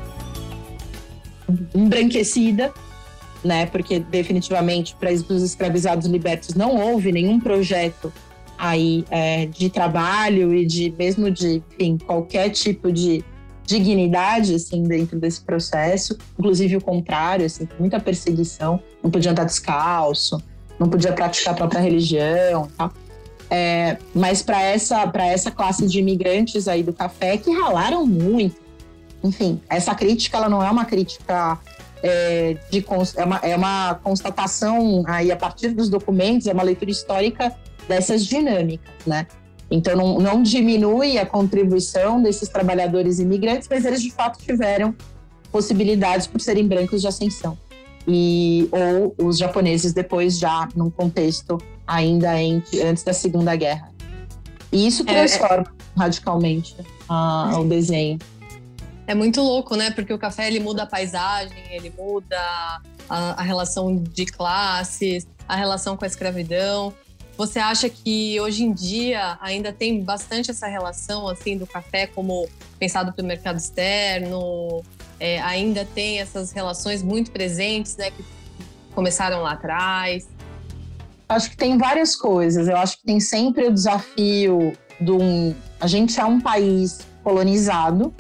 embranquecida, 1.76 2.74
né? 3.44 3.66
Porque 3.66 4.00
definitivamente 4.00 4.96
para 4.96 5.12
os 5.12 5.44
escravizados 5.44 6.08
libertos 6.08 6.56
não 6.56 6.78
houve 6.78 7.12
nenhum 7.12 7.40
projeto 7.40 8.12
aí 8.58 9.04
é, 9.10 9.48
de 9.48 9.70
trabalho 9.70 10.54
e 10.54 10.66
de 10.66 10.94
mesmo 10.98 11.30
de 11.30 11.64
enfim, 11.74 11.98
qualquer 11.98 12.50
tipo 12.50 12.92
de 12.92 13.24
dignidade 13.66 14.54
assim 14.54 14.84
dentro 14.84 15.20
desse 15.20 15.42
processo, 15.42 16.18
inclusive 16.38 16.78
o 16.78 16.82
contrário, 16.82 17.46
assim, 17.46 17.68
muita 17.80 18.00
perseguição, 18.00 18.80
não 19.02 19.10
podia 19.10 19.32
andar 19.32 19.46
descalço, 19.46 20.42
não 20.80 20.88
podia 20.90 21.12
praticar 21.12 21.54
a 21.54 21.58
própria 21.58 21.80
religião, 21.80 22.68
tá? 22.78 22.92
É, 23.54 23.98
mas 24.16 24.42
para 24.42 24.62
essa 24.62 25.06
para 25.08 25.28
essa 25.28 25.52
classe 25.52 25.86
de 25.86 26.00
imigrantes 26.00 26.70
aí 26.70 26.82
do 26.82 26.94
café 26.94 27.36
que 27.36 27.52
ralaram 27.52 28.06
muito, 28.06 28.56
enfim, 29.22 29.60
essa 29.70 29.94
crítica 29.94 30.38
ela 30.38 30.48
não 30.48 30.64
é 30.64 30.72
uma 30.72 30.86
crítica 30.86 31.60
é, 32.02 32.58
de 32.70 32.86
é 33.18 33.24
uma, 33.26 33.38
é 33.38 33.56
uma 33.56 33.96
constatação 33.96 35.04
aí 35.06 35.32
a 35.32 35.36
partir 35.36 35.70
dos 35.70 35.90
documentos, 35.90 36.48
é 36.48 36.54
uma 36.54 36.64
leitura 36.64 36.92
histórica 36.92 37.54
dessas 37.88 38.26
dinâmicas, 38.26 38.94
né? 39.06 39.28
Então, 39.70 39.96
não, 39.96 40.20
não 40.20 40.44
diminui 40.44 41.18
a 41.18 41.26
contribuição 41.26 42.22
desses 42.22 42.50
trabalhadores 42.50 43.20
imigrantes, 43.20 43.68
mas 43.70 43.86
eles 43.86 44.02
de 44.02 44.12
fato 44.12 44.38
tiveram 44.38 44.94
possibilidades 45.52 46.28
por 46.28 46.42
serem 46.42 46.68
brancos 46.68 47.02
de 47.02 47.08
ascensão. 47.08 47.58
E, 48.08 48.68
ou 48.72 49.16
os 49.28 49.38
japoneses 49.38 49.94
depois 49.94 50.38
já 50.38 50.68
num 50.76 50.90
contexto 50.90 51.58
ainda 51.92 52.42
entre, 52.42 52.82
antes 52.82 53.04
da 53.04 53.14
Segunda 53.14 53.56
Guerra. 53.56 53.92
E 54.72 54.88
isso 54.88 55.04
é, 55.04 55.06
transforma 55.06 55.68
é, 55.68 56.00
radicalmente 56.00 56.76
uh, 57.10 57.60
o 57.60 57.68
desenho. 57.68 58.18
É 59.06 59.14
muito 59.14 59.42
louco, 59.42 59.76
né? 59.76 59.92
Porque 59.92 60.14
o 60.14 60.18
café 60.18 60.48
ele 60.48 60.62
muda 60.62 60.84
a 60.84 60.86
paisagem, 60.86 61.58
ele 61.70 61.92
muda 61.98 62.38
a, 63.10 63.42
a 63.42 63.42
relação 63.42 63.98
de 63.98 64.26
classes, 64.26 65.28
a 65.48 65.56
relação 65.56 65.98
com 65.98 66.06
a 66.06 66.08
escravidão. 66.08 66.94
Você 67.36 67.60
acha 67.60 67.90
que 67.90 68.40
hoje 68.40 68.64
em 68.64 68.72
dia 68.72 69.38
ainda 69.42 69.74
tem 69.74 70.02
bastante 70.02 70.52
essa 70.52 70.68
relação 70.68 71.28
assim 71.28 71.58
do 71.58 71.68
café 71.68 72.08
como 72.08 72.48
pensado 72.80 73.12
para 73.12 73.24
o 73.24 73.26
mercado 73.28 73.58
externo? 73.58 74.84
É, 75.20 75.42
ainda 75.42 75.84
tem 75.84 76.20
essas 76.20 76.52
relações 76.52 77.04
muito 77.04 77.32
presentes, 77.32 77.98
né, 77.98 78.12
que 78.12 78.24
começaram 78.94 79.42
lá 79.42 79.52
atrás? 79.52 80.28
Acho 81.32 81.50
que 81.52 81.56
tem 81.56 81.78
várias 81.78 82.14
coisas. 82.14 82.68
Eu 82.68 82.76
acho 82.76 82.98
que 82.98 83.06
tem 83.06 83.22
sempre 83.22 83.66
o 83.68 83.74
desafio 83.74 84.74
de 85.00 85.12
um. 85.12 85.56
A 85.80 85.88
gente 85.88 86.20
é 86.20 86.26
um 86.26 86.42
país 86.42 87.08
colonizado, 87.24 88.14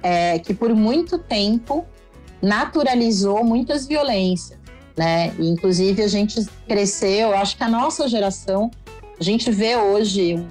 é, 0.00 0.38
que 0.38 0.54
por 0.54 0.72
muito 0.72 1.18
tempo 1.18 1.84
naturalizou 2.40 3.42
muitas 3.42 3.88
violências, 3.88 4.56
né? 4.96 5.34
E, 5.36 5.48
inclusive 5.48 6.00
a 6.00 6.06
gente 6.06 6.46
cresceu, 6.68 7.34
acho 7.34 7.56
que 7.56 7.64
a 7.64 7.68
nossa 7.68 8.06
geração, 8.06 8.70
a 9.18 9.24
gente 9.24 9.50
vê 9.50 9.74
hoje 9.74 10.46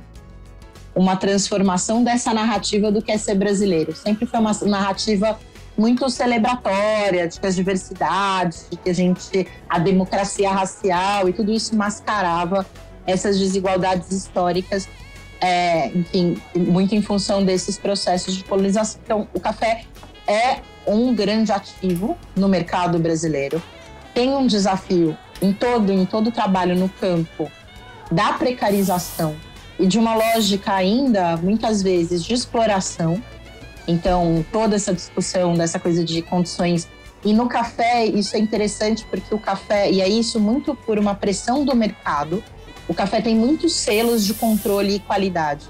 uma 0.93 1.15
transformação 1.15 2.04
dessa 2.04 2.34
narrativa 2.34 2.91
do 2.91 3.02
que 3.02 3.13
é 3.13 3.17
ser 3.17 3.36
brasileiro. 3.36 3.95
Sempre 3.95 4.26
foi 4.26 4.41
uma 4.41 4.52
narrativa 4.65 5.39
muito 5.78 6.10
celebratória 6.10 7.28
de 7.28 7.40
que 7.40 7.46
as 7.46 7.56
diversidades, 7.56 8.68
de 8.70 8.78
que 8.78 8.90
a 8.90 8.94
gente 8.94 9.48
a 9.70 9.80
democracia 9.80 10.50
racial 10.52 11.30
e 11.30 11.34
tudo 11.34 11.52
isso 11.52 11.76
mascarava 11.76 12.66
essas 13.06 13.40
desigualdades 13.40 14.12
históricas, 14.12 14.90
é, 15.40 15.88
enfim, 15.90 16.42
muito 16.56 16.96
em 16.96 17.02
função 17.02 17.46
desses 17.46 17.78
processos 17.78 18.36
de 18.36 18.44
colonização. 18.44 19.00
Então, 19.04 19.28
o 19.34 19.40
café 19.40 19.86
é 20.28 20.60
um 20.86 21.13
grande 21.13 21.52
ativo 21.52 22.18
no 22.36 22.48
mercado 22.48 22.98
brasileiro. 23.00 23.62
Tem 24.13 24.36
um 24.36 24.48
desafio 24.48 25.16
em 25.42 25.54
todo 25.54 25.92
em 25.92 26.06
todo 26.06 26.28
o 26.28 26.32
trabalho 26.32 26.76
no 26.76 26.90
campo 26.90 27.52
da 28.12 28.34
precarização 28.34 29.36
e 29.80 29.86
de 29.86 30.00
uma 30.00 30.16
lógica 30.16 30.74
ainda 30.74 31.38
muitas 31.38 31.82
vezes 31.84 32.24
de 32.24 32.34
exploração. 32.34 33.22
Então, 33.88 34.45
toda 34.52 34.76
essa 34.76 34.93
discussão 34.93 35.54
dessa 35.54 35.80
coisa 35.80 36.04
de 36.04 36.21
condições 36.21 36.88
e 37.23 37.34
no 37.34 37.47
café 37.47 38.06
isso 38.06 38.36
é 38.36 38.39
interessante 38.39 39.06
porque 39.10 39.34
o 39.34 39.39
café 39.39 39.89
e 39.89 40.02
é 40.02 40.08
isso 40.08 40.39
muito 40.39 40.76
por 40.76 41.00
uma 41.00 41.15
pressão 41.15 41.63
do 41.65 41.76
mercado. 41.76 42.43
O 42.88 42.93
café 42.93 43.21
tem 43.21 43.36
muitos 43.36 43.73
selos 43.73 44.26
de 44.26 44.34
controle 44.34 44.95
e 44.95 45.00
qualidade 45.00 45.67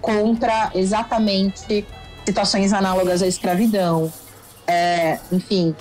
contra 0.00 0.70
exatamente 0.74 1.84
situações 2.24 2.72
análogas 2.72 3.22
à 3.22 3.26
escravidão, 3.26 4.12
é, 4.66 5.18
enfim, 5.32 5.74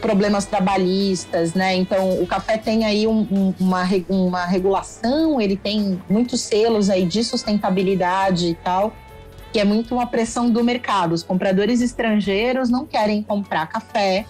problemas 0.00 0.44
trabalhistas, 0.44 1.54
né? 1.54 1.74
Então, 1.74 2.20
o 2.22 2.26
café 2.26 2.56
tem 2.58 2.84
aí 2.84 3.06
um, 3.06 3.26
um, 3.30 3.54
uma, 3.58 3.82
uma 4.08 4.44
regulação, 4.44 5.40
ele 5.40 5.56
tem 5.56 6.00
muitos 6.08 6.40
selos 6.40 6.90
aí 6.90 7.04
de 7.06 7.24
sustentabilidade 7.24 8.48
e 8.48 8.54
tal, 8.54 8.92
que 9.52 9.58
é 9.58 9.64
muito 9.64 9.94
uma 9.94 10.06
pressão 10.06 10.50
do 10.50 10.62
mercado. 10.62 11.12
Os 11.12 11.22
compradores 11.22 11.80
estrangeiros 11.80 12.68
não 12.68 12.86
querem 12.86 13.22
comprar 13.22 13.66
café 13.66 14.26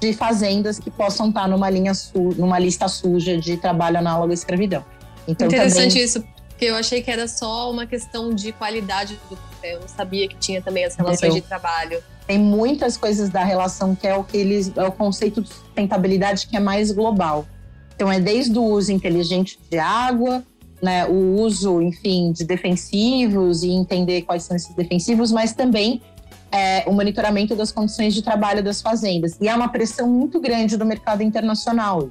de 0.00 0.12
fazendas 0.12 0.78
que 0.78 0.90
possam 0.90 1.28
estar 1.28 1.46
numa 1.48 1.70
linha 1.70 1.92
numa 2.36 2.58
lista 2.58 2.88
suja 2.88 3.38
de 3.38 3.56
trabalho 3.56 3.98
análogo 3.98 4.32
à 4.32 4.34
escravidão. 4.34 4.84
Então, 5.26 5.46
Interessante 5.46 5.90
também... 5.90 6.04
isso, 6.04 6.24
porque 6.48 6.64
eu 6.64 6.74
achei 6.74 7.02
que 7.02 7.10
era 7.10 7.28
só 7.28 7.70
uma 7.70 7.86
questão 7.86 8.34
de 8.34 8.52
qualidade 8.52 9.18
do 9.30 9.36
café. 9.36 9.74
Eu 9.74 9.80
não 9.80 9.88
sabia 9.88 10.28
que 10.28 10.36
tinha 10.36 10.60
também 10.60 10.84
as 10.84 10.96
relações 10.96 11.22
Entendeu? 11.22 11.42
de 11.42 11.48
trabalho. 11.48 12.02
Tem 12.26 12.38
muitas 12.38 12.96
coisas 12.96 13.30
da 13.30 13.44
relação 13.44 13.94
que 13.94 14.06
é 14.06 14.16
o 14.16 14.24
que 14.24 14.36
eles 14.36 14.72
é 14.76 14.84
o 14.84 14.92
conceito 14.92 15.40
de 15.40 15.48
sustentabilidade 15.48 16.46
que 16.46 16.56
é 16.56 16.60
mais 16.60 16.90
global. 16.90 17.46
Então 17.94 18.10
é 18.10 18.18
desde 18.18 18.58
o 18.58 18.62
uso 18.62 18.90
inteligente 18.90 19.58
de 19.70 19.78
água, 19.78 20.42
né, 20.82 21.06
o 21.06 21.40
uso, 21.40 21.80
enfim, 21.80 22.32
de 22.32 22.44
defensivos 22.44 23.62
e 23.62 23.70
entender 23.70 24.22
quais 24.22 24.42
são 24.42 24.56
esses 24.56 24.74
defensivos, 24.74 25.30
mas 25.30 25.52
também 25.52 26.02
é, 26.50 26.82
o 26.86 26.92
monitoramento 26.92 27.54
das 27.54 27.70
condições 27.70 28.12
de 28.12 28.22
trabalho 28.22 28.62
das 28.62 28.82
fazendas. 28.82 29.38
E 29.40 29.48
há 29.48 29.54
uma 29.54 29.68
pressão 29.68 30.08
muito 30.08 30.40
grande 30.40 30.76
do 30.76 30.84
mercado 30.84 31.22
internacional. 31.22 32.10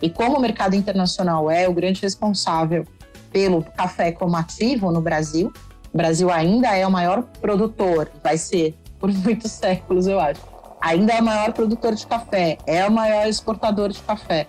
E 0.00 0.08
como 0.08 0.36
o 0.36 0.40
mercado 0.40 0.74
internacional 0.76 1.50
é 1.50 1.68
o 1.68 1.72
grande 1.72 2.00
responsável 2.00 2.86
pelo 3.32 3.62
café 3.62 4.12
como 4.12 4.36
ativo 4.36 4.92
no 4.92 5.00
Brasil, 5.00 5.52
o 5.92 5.96
Brasil 5.96 6.30
ainda 6.30 6.76
é 6.76 6.86
o 6.86 6.90
maior 6.90 7.22
produtor, 7.40 8.10
vai 8.22 8.38
ser 8.38 8.74
por 8.98 9.12
muitos 9.12 9.50
séculos, 9.50 10.06
eu 10.06 10.20
acho. 10.20 10.40
Ainda 10.80 11.12
é 11.12 11.20
o 11.20 11.24
maior 11.24 11.52
produtor 11.52 11.94
de 11.94 12.06
café, 12.06 12.58
é 12.66 12.86
o 12.86 12.92
maior 12.92 13.26
exportador 13.26 13.90
de 13.90 14.00
café 14.00 14.46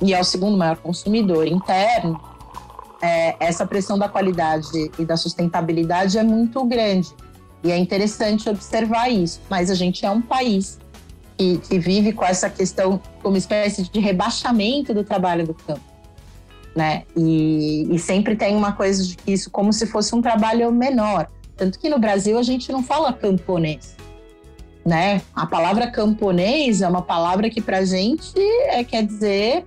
e 0.00 0.12
é 0.12 0.20
o 0.20 0.24
segundo 0.24 0.56
maior 0.56 0.76
consumidor 0.76 1.46
interno. 1.46 2.20
É, 3.00 3.36
essa 3.40 3.66
pressão 3.66 3.98
da 3.98 4.08
qualidade 4.08 4.90
e 4.98 5.04
da 5.04 5.16
sustentabilidade 5.16 6.18
é 6.18 6.22
muito 6.22 6.64
grande. 6.64 7.14
E 7.62 7.70
é 7.70 7.76
interessante 7.76 8.48
observar 8.48 9.08
isso. 9.10 9.40
Mas 9.50 9.70
a 9.70 9.74
gente 9.74 10.04
é 10.04 10.10
um 10.10 10.22
país 10.22 10.78
que, 11.36 11.58
que 11.58 11.78
vive 11.78 12.12
com 12.12 12.24
essa 12.24 12.48
questão 12.48 13.00
como 13.22 13.36
espécie 13.36 13.82
de 13.82 14.00
rebaixamento 14.00 14.94
do 14.94 15.04
trabalho 15.04 15.46
do 15.46 15.54
campo. 15.54 15.80
Né? 16.74 17.04
E, 17.16 17.88
e 17.90 17.98
sempre 17.98 18.36
tem 18.36 18.54
uma 18.54 18.72
coisa 18.72 19.02
de 19.02 19.16
que 19.16 19.32
isso 19.32 19.50
como 19.50 19.72
se 19.72 19.86
fosse 19.86 20.14
um 20.14 20.22
trabalho 20.22 20.70
menor. 20.72 21.28
Tanto 21.56 21.78
que 21.78 21.88
no 21.88 21.98
Brasil 21.98 22.38
a 22.38 22.42
gente 22.42 22.70
não 22.70 22.82
fala 22.82 23.12
camponês. 23.12 23.96
Né? 24.84 25.22
A 25.34 25.46
palavra 25.46 25.90
camponês 25.90 26.82
é 26.82 26.88
uma 26.88 27.02
palavra 27.02 27.50
que 27.50 27.60
para 27.60 27.84
gente 27.84 28.38
é, 28.68 28.84
quer 28.84 29.04
dizer. 29.04 29.64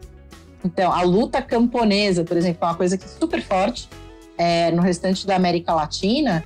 Então, 0.64 0.92
a 0.92 1.02
luta 1.02 1.42
camponesa, 1.42 2.24
por 2.24 2.36
exemplo, 2.36 2.60
é 2.62 2.66
uma 2.66 2.76
coisa 2.76 2.98
que 2.98 3.06
é 3.06 3.08
super 3.08 3.42
forte 3.42 3.90
é, 4.38 4.72
no 4.72 4.82
restante 4.82 5.26
da 5.26 5.36
América 5.36 5.74
Latina. 5.74 6.44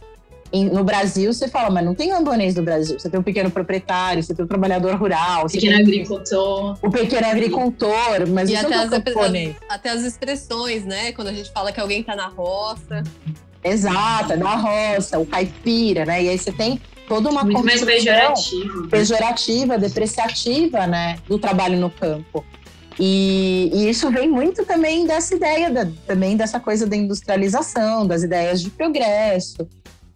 Em, 0.52 0.66
no 0.66 0.84
Brasil, 0.84 1.34
você 1.34 1.48
fala, 1.48 1.72
mas 1.72 1.84
não 1.84 1.96
tem 1.96 2.10
camponês 2.10 2.54
no 2.54 2.62
Brasil. 2.62 3.00
Você 3.00 3.10
tem 3.10 3.20
o 3.20 3.24
pequeno 3.24 3.50
proprietário, 3.50 4.22
você 4.22 4.36
tem 4.36 4.46
o 4.46 4.48
trabalhador 4.48 4.96
rural. 4.96 5.48
Pequeno 5.48 5.78
agricultor. 5.78 6.78
O 6.80 6.92
pequeno 6.92 7.26
agricultor, 7.26 8.28
mas 8.30 8.50
e 8.50 8.56
até, 8.56 8.76
as, 8.76 8.90
camponês. 8.90 9.56
até 9.68 9.90
as 9.90 10.04
expressões, 10.04 10.86
né? 10.86 11.12
Quando 11.12 11.30
a 11.30 11.34
gente 11.34 11.52
fala 11.52 11.72
que 11.72 11.80
alguém 11.80 12.02
está 12.02 12.16
na 12.16 12.28
roça. 12.28 13.02
Exato, 13.64 14.34
é 14.34 14.38
da 14.38 14.56
roça, 14.56 15.18
o 15.18 15.26
caipira, 15.26 16.06
né? 16.06 16.24
E 16.24 16.30
aí 16.30 16.38
você 16.38 16.52
tem 16.52 16.80
toda 17.08 17.30
uma 17.30 17.44
Muito 17.44 17.64
mais 17.64 17.84
pejorativa. 17.84 18.88
pejorativa, 18.90 19.78
depreciativa, 19.78 20.88
né, 20.88 21.18
do 21.28 21.38
trabalho 21.38 21.80
no 21.80 21.90
campo. 21.90 22.46
E, 23.00 23.72
e, 23.74 23.90
isso 23.90 24.12
vem 24.12 24.30
muito 24.30 24.66
também 24.66 25.06
dessa 25.06 25.36
ideia, 25.36 25.70
da, 25.70 25.88
também 26.06 26.38
dessa 26.38 26.60
coisa 26.60 26.86
da 26.86 26.96
industrialização, 26.96 28.06
das 28.06 28.24
ideias 28.24 28.62
de 28.62 28.70
progresso. 28.70 29.68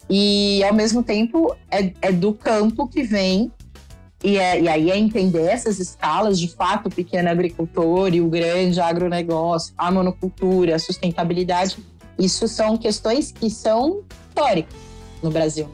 E, 0.08 0.62
ao 0.64 0.72
mesmo 0.72 1.02
tempo, 1.02 1.54
é, 1.70 1.92
é 2.00 2.12
do 2.12 2.32
campo 2.32 2.86
que 2.86 3.02
vem, 3.02 3.52
e, 4.22 4.38
é, 4.38 4.60
e 4.60 4.68
aí 4.68 4.90
é 4.90 4.96
entender 4.96 5.44
essas 5.44 5.78
escalas, 5.78 6.38
de 6.38 6.48
fato, 6.48 6.86
o 6.86 6.90
pequeno 6.90 7.28
agricultor 7.28 8.14
e 8.14 8.20
o 8.20 8.28
grande 8.28 8.80
agronegócio, 8.80 9.74
a 9.76 9.90
monocultura, 9.90 10.76
a 10.76 10.78
sustentabilidade, 10.78 11.78
isso 12.18 12.48
são 12.48 12.76
questões 12.76 13.30
que 13.30 13.50
são 13.50 14.02
históricas 14.28 14.74
no 15.22 15.30
Brasil. 15.30 15.68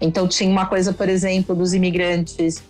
Então, 0.00 0.28
tinha 0.28 0.50
uma 0.50 0.66
coisa, 0.66 0.92
por 0.92 1.08
exemplo, 1.08 1.54
dos 1.54 1.72
imigrantes, 1.72 2.62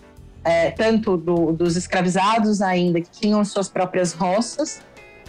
é, 0.45 0.71
tanto 0.71 1.17
do, 1.17 1.53
dos 1.53 1.77
escravizados 1.77 2.61
ainda, 2.61 3.01
que 3.01 3.11
tinham 3.11 3.45
suas 3.45 3.69
próprias 3.69 4.13
roças, 4.13 4.83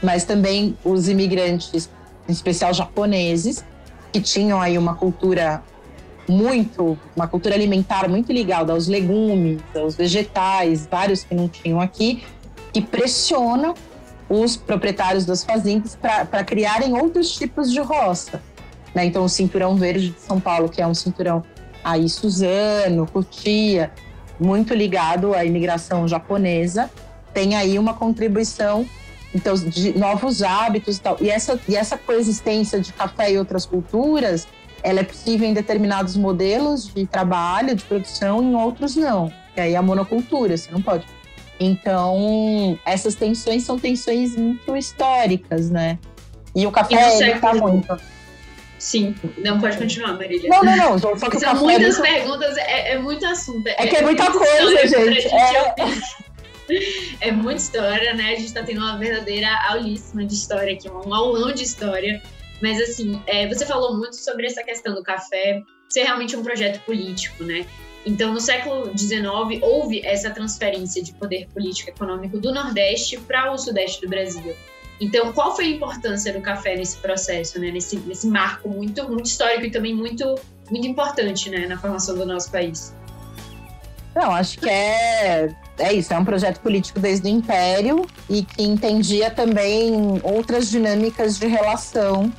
mas 0.04 0.26
também 0.26 0.78
os 0.84 1.08
imigrantes, 1.08 1.90
em 2.28 2.32
especial 2.32 2.74
japoneses, 2.74 3.64
que 4.12 4.20
tinham 4.20 4.62
aí 4.62 4.78
uma 4.78 4.96
cultura 4.96 5.64
muito, 6.28 6.98
uma 7.16 7.28
cultura 7.28 7.56
alimentar 7.56 8.10
muito 8.10 8.32
ligada 8.32 8.74
aos 8.74 8.88
legumes, 8.88 9.62
aos 9.76 9.96
vegetais, 9.96 10.88
vários 10.90 11.24
que 11.24 11.34
não 11.34 11.48
tinham 11.48 11.80
aqui, 11.80 12.24
que 12.74 12.82
pressionam 12.82 13.74
os 14.28 14.58
proprietários 14.58 15.24
das 15.24 15.44
fazendas 15.44 15.96
para 15.96 16.44
criarem 16.44 16.94
outros 16.94 17.32
tipos 17.32 17.72
de 17.72 17.80
roça. 17.80 18.42
Né? 18.94 19.06
Então, 19.06 19.24
o 19.24 19.30
Cinturão 19.30 19.76
Verde 19.76 20.10
de 20.10 20.20
São 20.20 20.40
Paulo, 20.40 20.68
que 20.68 20.82
é 20.82 20.88
um 20.88 20.94
cinturão 20.94 21.44
aí 21.84 22.10
Suzano, 22.10 23.06
Cotia, 23.06 23.92
muito 24.40 24.74
ligado 24.74 25.34
à 25.34 25.44
imigração 25.46 26.08
japonesa, 26.08 26.90
tem 27.34 27.56
aí 27.56 27.78
uma 27.78 27.94
contribuição 27.94 28.86
então, 29.34 29.54
de 29.56 29.98
novos 29.98 30.42
hábitos 30.42 30.98
e 30.98 31.02
tal. 31.02 31.18
E 31.20 31.30
essa, 31.30 31.60
e 31.68 31.76
essa 31.76 31.98
coexistência 31.98 32.80
de 32.80 32.94
café 32.94 33.34
e 33.34 33.38
outras 33.38 33.66
culturas, 33.66 34.48
ela 34.82 35.02
é 35.02 35.04
possível 35.04 35.48
em 35.48 35.54
determinados 35.54 36.16
modelos 36.16 36.88
de 36.94 37.06
trabalho, 37.06 37.76
de 37.76 37.84
produção, 37.84 38.42
em 38.42 38.56
outros 38.56 38.96
não. 38.96 39.32
E 39.58 39.62
aí 39.62 39.76
a 39.76 39.82
monocultura, 39.82 40.56
você 40.56 40.72
não 40.72 40.82
pode 40.82 41.06
então, 41.60 42.78
essas 42.86 43.16
tensões 43.16 43.64
são 43.64 43.80
tensões 43.80 44.36
muito 44.36 44.76
históricas, 44.76 45.70
né? 45.70 45.98
E 46.54 46.66
o 46.68 46.72
café, 46.72 47.18
ele 47.18 47.40
tá 47.40 47.54
muito. 47.54 47.98
Sim, 48.86 49.16
não 49.40 49.60
pode 49.60 49.80
continuar, 49.80 50.14
Marília. 50.14 50.48
Não, 50.48 50.64
não, 50.64 51.00
não. 51.00 51.18
Só 51.18 51.28
que 51.28 51.40
São 51.40 51.56
muitas 51.56 52.00
perguntas, 52.00 52.56
é, 52.56 52.92
é, 52.92 53.00
muito 53.00 53.26
assunto. 53.26 53.66
É, 53.66 53.76
é 53.80 53.88
que 53.88 53.96
é 53.96 54.02
muita 54.04 54.32
coisa, 54.32 54.88
gente. 54.88 55.28
É... 55.28 55.76
é 57.28 57.32
muita 57.32 57.62
história, 57.62 58.14
né? 58.14 58.34
A 58.34 58.40
gente 58.40 58.54
tá 58.54 58.62
tendo 58.62 58.82
uma 58.82 58.96
verdadeira 59.00 59.50
aulíssima 59.70 60.24
de 60.24 60.36
história 60.36 60.72
aqui, 60.72 60.88
um 60.88 61.12
aulão 61.12 61.52
de 61.52 61.64
história. 61.64 62.22
Mas, 62.62 62.80
assim, 62.80 63.20
é, 63.26 63.48
você 63.48 63.66
falou 63.66 63.98
muito 63.98 64.18
sobre 64.18 64.46
essa 64.46 64.64
questão 64.64 64.94
do 64.94 65.02
café 65.02 65.64
ser 65.90 66.04
realmente 66.04 66.36
um 66.36 66.44
projeto 66.44 66.80
político, 66.86 67.44
né? 67.44 67.66
Então, 68.06 68.34
no 68.34 68.40
século 68.40 68.96
XIX, 68.96 69.64
houve 69.64 70.06
essa 70.06 70.30
transferência 70.30 71.02
de 71.02 71.12
poder 71.14 71.48
político 71.48 71.90
e 71.90 71.92
econômico 71.92 72.38
do 72.38 72.54
Nordeste 72.54 73.18
para 73.18 73.52
o 73.52 73.58
Sudeste 73.58 74.02
do 74.02 74.10
Brasil. 74.10 74.56
Então, 75.00 75.34
qual 75.34 75.56
foi 75.56 75.66
a 75.66 75.70
importância 75.70 76.32
do 76.32 76.42
café 76.42 76.76
nesse 76.76 76.98
processo, 76.98 77.60
né? 77.60 77.70
nesse, 77.72 77.98
nesse 77.98 78.28
marco 78.28 78.70
muito, 78.70 79.10
muito 79.10 79.26
histórico 79.26 79.66
e 79.66 79.72
também 79.72 79.94
muito 79.94 80.36
muito 80.70 80.88
importante 80.88 81.50
né, 81.50 81.68
na 81.68 81.78
formação 81.78 82.16
do 82.16 82.26
nosso 82.26 82.52
país. 82.52 82.94
Não, 84.16 84.32
acho 84.32 84.58
que 84.60 84.70
é, 84.70 85.54
é 85.78 85.94
isso, 85.94 86.14
é 86.14 86.18
um 86.18 86.24
projeto 86.24 86.60
político 86.62 87.00
desde 87.00 87.28
o 87.28 87.30
Império 87.30 88.06
e 88.30 88.44
que 88.44 88.64
entendia 88.64 89.30
também 89.30 89.94
outras 90.24 90.70
dinâmicas 90.70 91.38
de 91.38 91.48
relação 91.48 92.32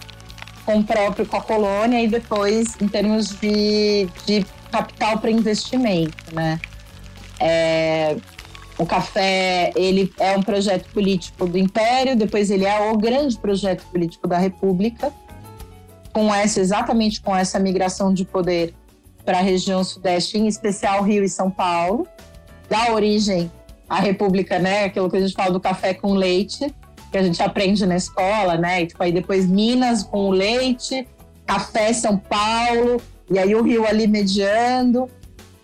com 0.64 0.78
o 0.78 0.84
próprio, 0.84 1.26
com 1.26 1.36
a 1.36 1.42
colônia 1.42 2.02
e 2.02 2.08
depois 2.08 2.76
em 2.80 2.88
termos 2.88 3.28
de, 3.38 4.08
de 4.24 4.44
capital 4.72 5.18
para 5.18 5.30
investimento, 5.30 6.34
né? 6.34 6.58
É, 7.38 8.16
o 8.78 8.84
café, 8.84 9.72
ele 9.74 10.12
é 10.18 10.36
um 10.36 10.42
projeto 10.42 10.90
político 10.92 11.46
do 11.46 11.56
Império, 11.56 12.14
depois 12.14 12.50
ele 12.50 12.64
é 12.64 12.90
o 12.90 12.96
grande 12.96 13.38
projeto 13.38 13.84
político 13.86 14.28
da 14.28 14.36
República, 14.36 15.12
com 16.12 16.34
essa 16.34 16.60
exatamente 16.60 17.20
com 17.20 17.34
essa 17.34 17.58
migração 17.58 18.12
de 18.12 18.24
poder 18.24 18.74
para 19.24 19.38
a 19.38 19.42
região 19.42 19.82
sudeste, 19.82 20.38
em 20.38 20.46
especial 20.46 21.02
Rio 21.02 21.24
e 21.24 21.28
São 21.28 21.50
Paulo, 21.50 22.06
dá 22.68 22.92
origem 22.92 23.50
à 23.88 23.98
República, 23.98 24.58
né? 24.58 24.84
Aquilo 24.84 25.10
que 25.10 25.16
a 25.16 25.20
gente 25.20 25.34
fala 25.34 25.50
do 25.50 25.60
café 25.60 25.94
com 25.94 26.14
leite, 26.14 26.72
que 27.10 27.18
a 27.18 27.22
gente 27.22 27.42
aprende 27.42 27.84
na 27.86 27.96
escola, 27.96 28.56
né? 28.56 28.82
E, 28.82 28.86
tipo, 28.86 29.02
aí 29.02 29.10
depois 29.10 29.46
Minas 29.46 30.02
com 30.02 30.28
o 30.28 30.30
leite, 30.30 31.08
café 31.44 31.92
São 31.92 32.16
Paulo, 32.16 33.00
e 33.30 33.38
aí 33.38 33.54
o 33.54 33.62
Rio 33.62 33.86
ali 33.86 34.06
mediando 34.06 35.10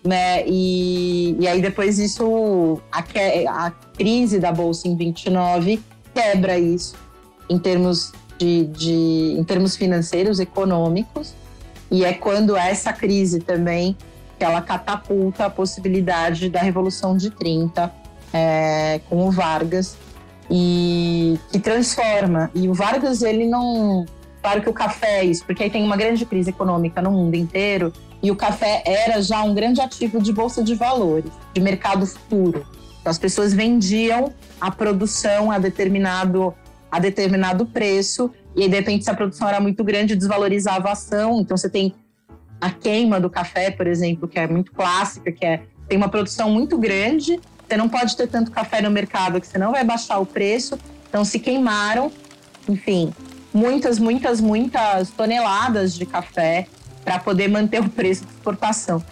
né? 0.03 0.43
E, 0.45 1.35
e 1.39 1.47
aí 1.47 1.61
depois 1.61 1.97
isso, 1.99 2.81
a, 2.91 2.99
a 3.65 3.71
crise 3.71 4.39
da 4.39 4.51
Bolsa 4.51 4.87
em 4.87 4.95
29 4.95 5.81
quebra 6.13 6.57
isso 6.57 6.95
em 7.49 7.57
termos 7.57 8.11
de, 8.37 8.65
de, 8.65 9.35
em 9.37 9.43
termos 9.43 9.75
financeiros, 9.75 10.39
econômicos, 10.39 11.33
e 11.89 12.03
é 12.03 12.13
quando 12.13 12.55
essa 12.55 12.91
crise 12.91 13.39
também 13.39 13.95
que 14.37 14.43
ela 14.43 14.61
catapulta 14.61 15.45
a 15.45 15.49
possibilidade 15.49 16.49
da 16.49 16.59
Revolução 16.59 17.15
de 17.15 17.29
30 17.29 17.93
é, 18.33 18.99
com 19.09 19.27
o 19.27 19.31
Vargas 19.31 19.95
e 20.49 21.39
que 21.51 21.59
transforma. 21.59 22.49
E 22.53 22.67
o 22.67 22.73
Vargas 22.73 23.21
ele 23.21 23.45
não, 23.45 24.05
claro 24.41 24.61
que 24.61 24.69
o 24.69 24.73
café 24.73 25.19
é 25.19 25.25
isso, 25.25 25.45
porque 25.45 25.63
aí 25.63 25.69
tem 25.69 25.83
uma 25.83 25.95
grande 25.95 26.25
crise 26.25 26.49
econômica 26.49 27.01
no 27.01 27.11
mundo 27.11 27.35
inteiro 27.35 27.93
e 28.23 28.31
o 28.31 28.35
café 28.37 28.81
era 28.85 29.21
já 29.21 29.43
um 29.43 29.53
grande 29.53 29.81
ativo 29.81 30.21
de 30.21 30.31
bolsa 30.31 30.63
de 30.63 30.73
valores, 30.73 31.29
de 31.53 31.59
mercado 31.59 32.07
futuro. 32.07 32.65
Então, 33.01 33.11
as 33.11 33.19
pessoas 33.19 33.53
vendiam 33.53 34.33
a 34.61 34.71
produção 34.71 35.51
a 35.51 35.59
determinado, 35.59 36.55
a 36.89 36.99
determinado 36.99 37.65
preço, 37.65 38.31
e 38.55 38.63
aí, 38.63 38.69
de 38.69 38.75
repente, 38.77 39.03
se 39.03 39.11
a 39.11 39.13
produção 39.13 39.49
era 39.49 39.59
muito 39.59 39.83
grande, 39.83 40.15
desvalorizava 40.15 40.87
a 40.87 40.91
ação. 40.93 41.41
Então, 41.41 41.57
você 41.57 41.69
tem 41.69 41.93
a 42.61 42.69
queima 42.69 43.19
do 43.19 43.29
café, 43.29 43.69
por 43.69 43.87
exemplo, 43.87 44.25
que 44.25 44.39
é 44.39 44.47
muito 44.47 44.71
clássica, 44.71 45.29
que 45.29 45.45
é 45.45 45.63
tem 45.89 45.97
uma 45.97 46.07
produção 46.07 46.49
muito 46.49 46.77
grande, 46.77 47.41
você 47.67 47.75
não 47.75 47.89
pode 47.89 48.15
ter 48.15 48.27
tanto 48.27 48.51
café 48.51 48.81
no 48.81 48.89
mercado 48.89 49.41
que 49.41 49.45
você 49.45 49.57
não 49.57 49.73
vai 49.73 49.83
baixar 49.83 50.17
o 50.19 50.25
preço. 50.25 50.79
Então, 51.09 51.25
se 51.25 51.39
queimaram, 51.39 52.09
enfim, 52.69 53.13
muitas, 53.53 53.99
muitas, 53.99 54.39
muitas 54.39 55.09
toneladas 55.09 55.93
de 55.93 56.05
café 56.05 56.67
para 57.03 57.19
poder 57.19 57.47
manter 57.47 57.81
o 57.81 57.89
preço 57.89 58.25
de 58.25 58.31
exportação. 58.31 59.03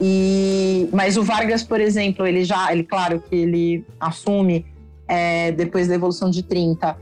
E, 0.00 0.88
mas 0.92 1.16
o 1.16 1.22
Vargas, 1.22 1.62
por 1.62 1.80
exemplo, 1.80 2.26
ele 2.26 2.44
já, 2.44 2.72
ele 2.72 2.84
claro 2.84 3.20
que 3.20 3.34
ele 3.34 3.84
assume 3.98 4.66
é, 5.06 5.52
depois 5.52 5.88
da 5.88 5.94
Evolução 5.94 6.30
de 6.30 6.42
30, 6.42 6.96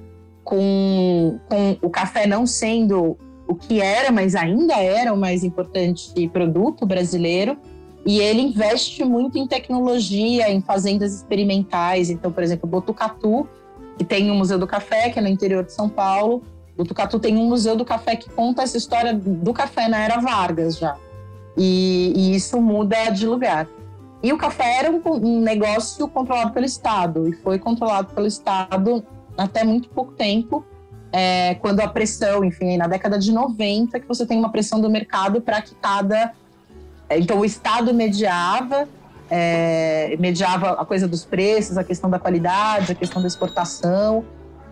com, 0.45 1.39
com 1.49 1.79
o 1.81 1.89
café 1.89 2.27
não 2.27 2.47
sendo 2.47 3.17
o 3.47 3.55
que 3.55 3.81
era, 3.81 4.11
mas 4.11 4.35
ainda 4.35 4.75
era 4.75 5.13
o 5.13 5.17
mais 5.17 5.45
importante 5.45 6.29
produto 6.29 6.87
brasileiro, 6.87 7.57
e 8.05 8.19
ele 8.19 8.41
investe 8.41 9.05
muito 9.05 9.39
em 9.39 9.47
tecnologia, 9.47 10.51
em 10.51 10.61
fazendas 10.61 11.15
experimentais. 11.15 12.11
Então, 12.11 12.33
por 12.33 12.43
exemplo, 12.43 12.69
Botucatu, 12.69 13.47
que 13.97 14.05
tem 14.05 14.31
o 14.31 14.35
Museu 14.35 14.59
do 14.59 14.67
Café, 14.67 15.11
que 15.11 15.19
é 15.19 15.23
no 15.23 15.29
interior 15.29 15.65
de 15.65 15.73
São 15.73 15.89
Paulo, 15.89 16.43
Botucatu 16.77 17.19
tem 17.19 17.37
um 17.37 17.47
museu 17.49 17.77
do 17.77 17.85
café 17.85 18.17
que 18.17 18.31
conta 18.31 18.63
essa 18.63 18.77
história 18.77 19.15
do 19.15 19.53
café 19.53 19.89
na 19.89 19.99
era 19.99 20.21
Vargas 20.21 20.79
já. 20.79 20.97
E, 21.57 22.13
e 22.17 22.35
isso 22.35 22.61
muda 22.61 23.11
de 23.11 23.27
lugar. 23.27 23.69
E 24.23 24.33
o 24.33 24.39
café 24.39 24.79
era 24.79 24.91
um, 24.91 25.03
um, 25.05 25.41
negócio 25.41 26.07
controlado 26.09 26.53
pelo 26.53 26.65
Estado, 26.65 27.29
e 27.29 27.33
foi 27.33 27.59
controlado 27.59 28.15
pelo 28.15 28.27
Estado 28.27 29.05
até 29.37 29.65
muito 29.65 29.89
pouco 29.89 30.13
tempo, 30.13 30.65
é, 31.11 31.57
quando 31.57 31.81
a 31.81 31.89
pressão, 31.89 32.45
enfim, 32.45 32.77
na 32.77 32.87
década 32.87 33.19
de 33.19 33.33
90, 33.33 33.99
que 33.99 34.07
você 34.07 34.25
tem 34.25 34.39
uma 34.39 34.51
pressão 34.51 34.81
do 34.81 34.89
mercado 34.89 35.41
para 35.41 35.61
que 35.61 35.75
cada. 35.75 36.33
É, 37.09 37.19
então, 37.19 37.41
o 37.41 37.45
Estado 37.45 37.93
mediava, 37.93 38.89
é, 39.29 40.17
mediava 40.21 40.71
a 40.71 40.85
coisa 40.85 41.09
dos 41.09 41.25
preços, 41.25 41.77
a 41.77 41.83
questão 41.83 42.09
da 42.09 42.19
qualidade, 42.19 42.93
a 42.93 42.95
questão 42.95 43.21
da 43.21 43.27
exportação. 43.27 44.25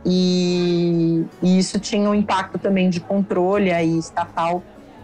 E, 0.05 1.25
e, 1.43 1.59
isso 1.59 1.79
tinha 1.79 2.09
um 2.09 2.15
impacto 2.15 2.59
também 2.59 2.89
de 2.89 3.01
controle 3.01 3.71
aí 3.71 3.99
estatal, 3.99 4.63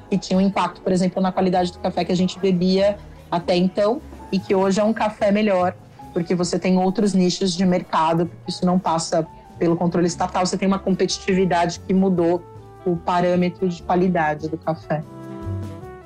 que 0.09 0.17
tinha 0.17 0.39
um 0.39 0.41
impacto, 0.41 0.81
por 0.81 0.93
exemplo, 0.93 1.23
na 1.23 1.31
qualidade 1.31 1.73
do 1.73 1.79
café 1.79 2.05
que 2.05 2.13
a 2.13 2.17
gente 2.17 2.39
bebia 2.39 2.97
até 3.31 3.57
então, 3.57 4.01
e 4.33 4.39
que 4.39 4.55
hoje 4.55 4.81
é 4.81 4.85
um 4.85 4.93
café 4.93 5.31
melhor, 5.31 5.75
porque 6.13 6.35
você 6.35 6.59
tem 6.59 6.79
outros 6.79 7.13
nichos 7.13 7.55
de 7.55 7.67
mercado, 7.67 8.27
porque 8.27 8.51
isso 8.51 8.65
não 8.65 8.79
passa 8.79 9.27
pelo 9.59 9.77
controle 9.77 10.07
estatal, 10.07 10.45
você 10.47 10.57
tem 10.57 10.67
uma 10.67 10.79
competitividade 10.79 11.81
que 11.81 11.93
mudou 11.93 12.43
o 12.85 12.97
parâmetro 12.97 13.69
de 13.69 13.83
qualidade 13.83 14.49
do 14.49 14.57
café. 14.57 15.03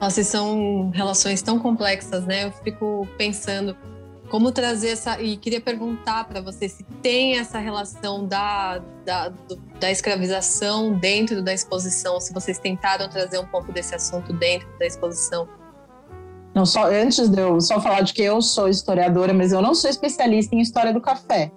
Nossa, 0.01 0.23
e 0.23 0.25
são 0.25 0.91
relações 0.95 1.43
tão 1.43 1.59
complexas, 1.59 2.25
né? 2.25 2.45
Eu 2.45 2.53
fico 2.53 3.07
pensando 3.19 3.77
como 4.31 4.53
trazer 4.53 4.91
essa. 4.91 5.21
E 5.21 5.37
queria 5.37 5.61
perguntar 5.61 6.25
para 6.25 6.41
você 6.41 6.69
se 6.69 6.85
tem 7.03 7.39
essa 7.39 7.59
relação 7.59 8.25
da, 8.27 8.81
da, 9.05 9.33
da 9.79 9.91
escravização 9.91 10.93
dentro 10.95 11.43
da 11.43 11.53
exposição, 11.53 12.21
se 12.21 12.33
vocês 12.33 12.59
tentaram 12.59 13.09
trazer 13.09 13.39
um 13.39 13.47
pouco 13.47 13.73
desse 13.73 13.95
assunto 13.95 14.33
dentro 14.33 14.69
da 14.79 14.87
exposição. 14.87 15.49
Não, 16.55 16.65
só 16.65 16.91
antes 16.91 17.29
de 17.29 17.41
eu 17.41 17.61
só 17.61 17.81
falar 17.81 18.01
de 18.01 18.13
que 18.13 18.23
eu 18.23 18.41
sou 18.41 18.69
historiadora, 18.69 19.35
mas 19.35 19.53
eu 19.53 19.61
não 19.61 19.75
sou 19.75 19.91
especialista 19.91 20.55
em 20.55 20.61
história 20.61 20.93
do 20.93 21.01
café. 21.01 21.53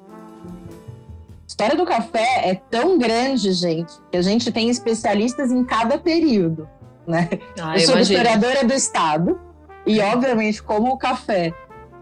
História 1.47 1.75
do 1.75 1.86
café 1.86 2.49
é 2.49 2.55
tão 2.55 2.97
grande, 2.97 3.51
gente, 3.53 3.93
que 4.12 4.17
a 4.17 4.21
gente 4.21 4.51
tem 4.51 4.69
especialistas 4.69 5.51
em 5.51 5.63
cada 5.63 5.97
período, 5.97 6.67
né? 7.07 7.29
Ah, 7.59 7.75
eu 7.75 7.81
sou 7.81 7.95
imagino. 7.95 8.01
historiadora 8.01 8.65
do 8.65 8.73
Estado 8.73 9.39
e, 9.86 9.99
obviamente, 9.99 10.63
como 10.63 10.91
o 10.93 10.97
café 10.97 11.53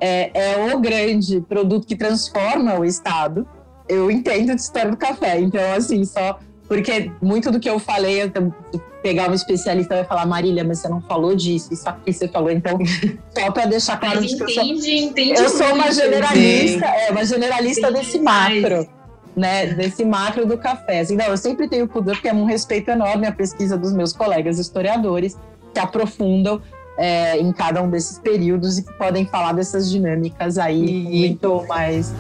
é, 0.02 0.32
é 0.34 0.74
o 0.74 0.80
grande 0.80 1.40
produto 1.42 1.86
que 1.86 1.96
transforma 1.96 2.80
o 2.80 2.84
Estado. 2.84 3.48
Eu 3.88 4.10
entendo 4.10 4.56
de 4.56 4.62
história 4.62 4.90
do 4.90 4.98
café, 4.98 5.40
então, 5.40 5.62
assim, 5.74 6.04
só 6.04 6.40
porque 6.68 7.12
muito 7.22 7.52
do 7.52 7.60
que 7.60 7.70
eu 7.70 7.78
falei, 7.80 8.24
eu 8.24 8.32
pegar 9.04 9.30
um 9.30 9.34
especialista 9.34 9.96
vai 9.96 10.06
falar, 10.06 10.26
Marília, 10.26 10.64
mas 10.64 10.80
você 10.80 10.88
não 10.88 11.02
falou 11.02 11.36
disso, 11.36 11.74
isso 11.74 11.88
aqui 11.88 12.14
você 12.14 12.28
falou. 12.28 12.50
Então, 12.50 12.80
só 13.38 13.52
para 13.52 13.66
deixar 13.66 13.98
claro 13.98 14.22
mas 14.22 14.32
entende, 14.32 14.42
eu 14.42 14.50
sou, 14.50 14.64
entende 14.64 15.42
eu 15.42 15.50
sou 15.50 15.74
uma 15.74 15.92
generalista, 15.92 16.86
é, 16.86 17.12
uma 17.12 17.26
generalista 17.26 17.90
entendi 17.90 18.06
desse 18.06 18.20
macro. 18.20 18.88
Né, 19.36 19.68
desse 19.68 20.04
macro 20.04 20.46
do 20.46 20.58
café. 20.58 21.00
Assim, 21.00 21.16
não, 21.16 21.26
eu 21.28 21.38
sempre 21.38 21.68
tenho 21.68 21.88
pudor, 21.88 22.16
porque 22.16 22.28
é 22.28 22.34
um 22.34 22.44
respeito 22.44 22.92
enorme 22.92 23.26
à 23.26 23.32
pesquisa 23.32 23.78
dos 23.78 23.94
meus 23.94 24.12
colegas 24.12 24.60
historiadores, 24.60 25.38
que 25.74 25.80
aprofundam 25.80 26.62
é, 26.98 27.38
em 27.40 27.52
cada 27.52 27.82
um 27.82 27.90
desses 27.90 28.20
períodos 28.20 28.78
e 28.78 28.84
que 28.84 28.94
podem 28.94 29.26
falar 29.26 29.54
dessas 29.54 29.90
dinâmicas 29.90 30.58
aí 30.58 30.84
e... 30.84 31.20
muito 31.28 31.66
mais. 31.68 32.14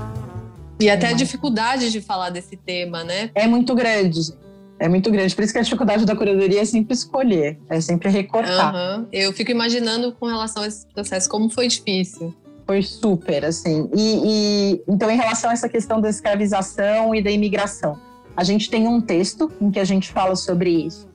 E 0.79 0.89
até 0.89 1.07
a 1.09 1.13
dificuldade 1.13 1.91
de 1.91 2.01
falar 2.01 2.31
desse 2.31 2.57
tema, 2.57 3.03
né? 3.03 3.29
É 3.35 3.45
muito 3.47 3.75
grande. 3.75 4.33
É 4.79 4.89
muito 4.89 5.11
grande. 5.11 5.35
Por 5.35 5.43
isso 5.43 5.53
que 5.53 5.59
a 5.59 5.61
dificuldade 5.61 6.05
da 6.05 6.15
curadoria 6.15 6.59
é 6.59 6.65
sempre 6.65 6.95
escolher, 6.95 7.59
é 7.69 7.79
sempre 7.79 8.09
recortar. 8.09 8.73
Uhum. 8.73 9.05
Eu 9.11 9.31
fico 9.31 9.51
imaginando 9.51 10.11
com 10.13 10.25
relação 10.25 10.63
a 10.63 10.67
esse 10.67 10.87
processo 10.87 11.29
como 11.29 11.51
foi 11.51 11.67
difícil. 11.67 12.33
Foi 12.65 12.81
super, 12.81 13.45
assim. 13.45 13.87
E, 13.95 14.21
e, 14.25 14.83
então, 14.87 15.11
em 15.11 15.17
relação 15.17 15.51
a 15.51 15.53
essa 15.53 15.69
questão 15.69 16.01
da 16.01 16.09
escravização 16.09 17.13
e 17.13 17.21
da 17.21 17.29
imigração, 17.29 17.99
a 18.35 18.43
gente 18.43 18.71
tem 18.71 18.87
um 18.87 18.99
texto 18.99 19.51
em 19.61 19.69
que 19.69 19.79
a 19.79 19.83
gente 19.83 20.09
fala 20.09 20.35
sobre 20.35 20.71
isso. 20.71 21.07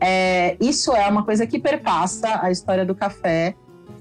É, 0.00 0.56
isso 0.60 0.92
é 0.92 1.06
uma 1.08 1.24
coisa 1.24 1.46
que 1.46 1.58
perpassa 1.58 2.40
a 2.42 2.50
história 2.50 2.84
do 2.84 2.94
café 2.94 3.54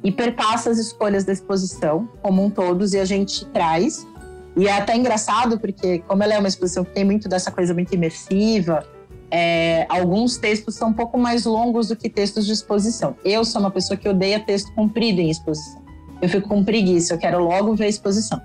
e 0.03 0.11
perpassa 0.11 0.69
as 0.69 0.77
escolhas 0.77 1.25
da 1.25 1.33
exposição 1.33 2.07
como 2.21 2.43
um 2.43 2.49
todos 2.49 2.93
e 2.93 2.99
a 2.99 3.05
gente 3.05 3.45
traz. 3.47 4.07
E 4.55 4.67
é 4.67 4.71
até 4.71 4.95
engraçado 4.95 5.59
porque, 5.59 5.99
como 6.07 6.23
ela 6.23 6.33
é 6.33 6.39
uma 6.39 6.47
exposição 6.47 6.83
que 6.83 6.91
tem 6.91 7.03
muito 7.03 7.27
dessa 7.27 7.51
coisa 7.51 7.73
muito 7.73 7.93
imersiva, 7.93 8.85
é, 9.31 9.85
alguns 9.89 10.37
textos 10.37 10.75
são 10.75 10.89
um 10.89 10.93
pouco 10.93 11.17
mais 11.17 11.45
longos 11.45 11.89
do 11.89 11.95
que 11.95 12.09
textos 12.09 12.45
de 12.45 12.53
exposição. 12.53 13.15
Eu 13.23 13.45
sou 13.45 13.61
uma 13.61 13.71
pessoa 13.71 13.97
que 13.97 14.07
odeia 14.07 14.39
texto 14.39 14.73
comprido 14.73 15.19
em 15.19 15.29
exposição. 15.29 15.81
Eu 16.21 16.27
fico 16.27 16.47
com 16.49 16.63
preguiça, 16.63 17.13
eu 17.13 17.17
quero 17.17 17.43
logo 17.43 17.75
ver 17.75 17.85
a 17.85 17.89
exposição. 17.89 18.41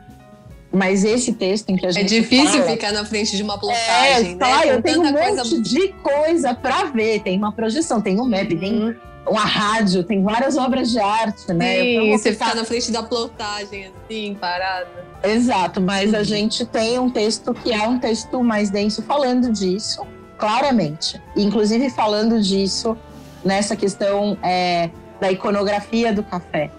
Mas 0.74 1.04
esse 1.04 1.32
texto 1.32 1.70
em 1.70 1.76
que 1.76 1.86
a 1.86 1.90
é 1.90 1.92
gente. 1.92 2.16
É 2.16 2.20
difícil 2.20 2.60
fala, 2.60 2.70
ficar 2.72 2.92
na 2.92 3.04
frente 3.04 3.36
de 3.36 3.42
uma 3.42 3.56
plotagem, 3.56 4.32
é, 4.32 4.34
né? 4.34 4.38
Fala, 4.38 4.66
eu 4.66 4.82
tenho 4.82 5.00
um 5.02 5.12
monte 5.12 5.36
coisa... 5.36 5.62
de 5.62 5.88
coisa 6.02 6.54
para 6.54 6.86
ver. 6.86 7.20
Tem 7.20 7.38
uma 7.38 7.52
projeção, 7.52 8.00
tem 8.00 8.20
um 8.20 8.28
map, 8.28 8.50
uhum. 8.52 8.58
tem 8.58 8.96
uma 9.26 9.44
rádio, 9.44 10.02
tem 10.02 10.22
várias 10.22 10.56
obras 10.56 10.90
de 10.90 10.98
arte, 10.98 11.52
né? 11.52 11.80
Sim, 11.80 12.10
você 12.10 12.32
ficar... 12.32 12.46
ficar 12.46 12.56
na 12.56 12.64
frente 12.64 12.90
da 12.90 13.02
plotagem, 13.04 13.86
assim, 13.86 14.36
parada. 14.38 15.04
Exato, 15.22 15.80
mas 15.80 16.12
a 16.12 16.18
uhum. 16.18 16.24
gente 16.24 16.66
tem 16.66 16.98
um 16.98 17.08
texto 17.08 17.54
que 17.54 17.72
é 17.72 17.86
um 17.86 17.98
texto 17.98 18.42
mais 18.42 18.68
denso 18.68 19.00
falando 19.02 19.52
disso, 19.52 20.04
claramente. 20.36 21.22
Inclusive 21.36 21.88
falando 21.88 22.42
disso 22.42 22.96
nessa 23.44 23.76
questão 23.76 24.36
é, 24.42 24.90
da 25.20 25.30
iconografia 25.30 26.12
do 26.12 26.24
café. 26.24 26.70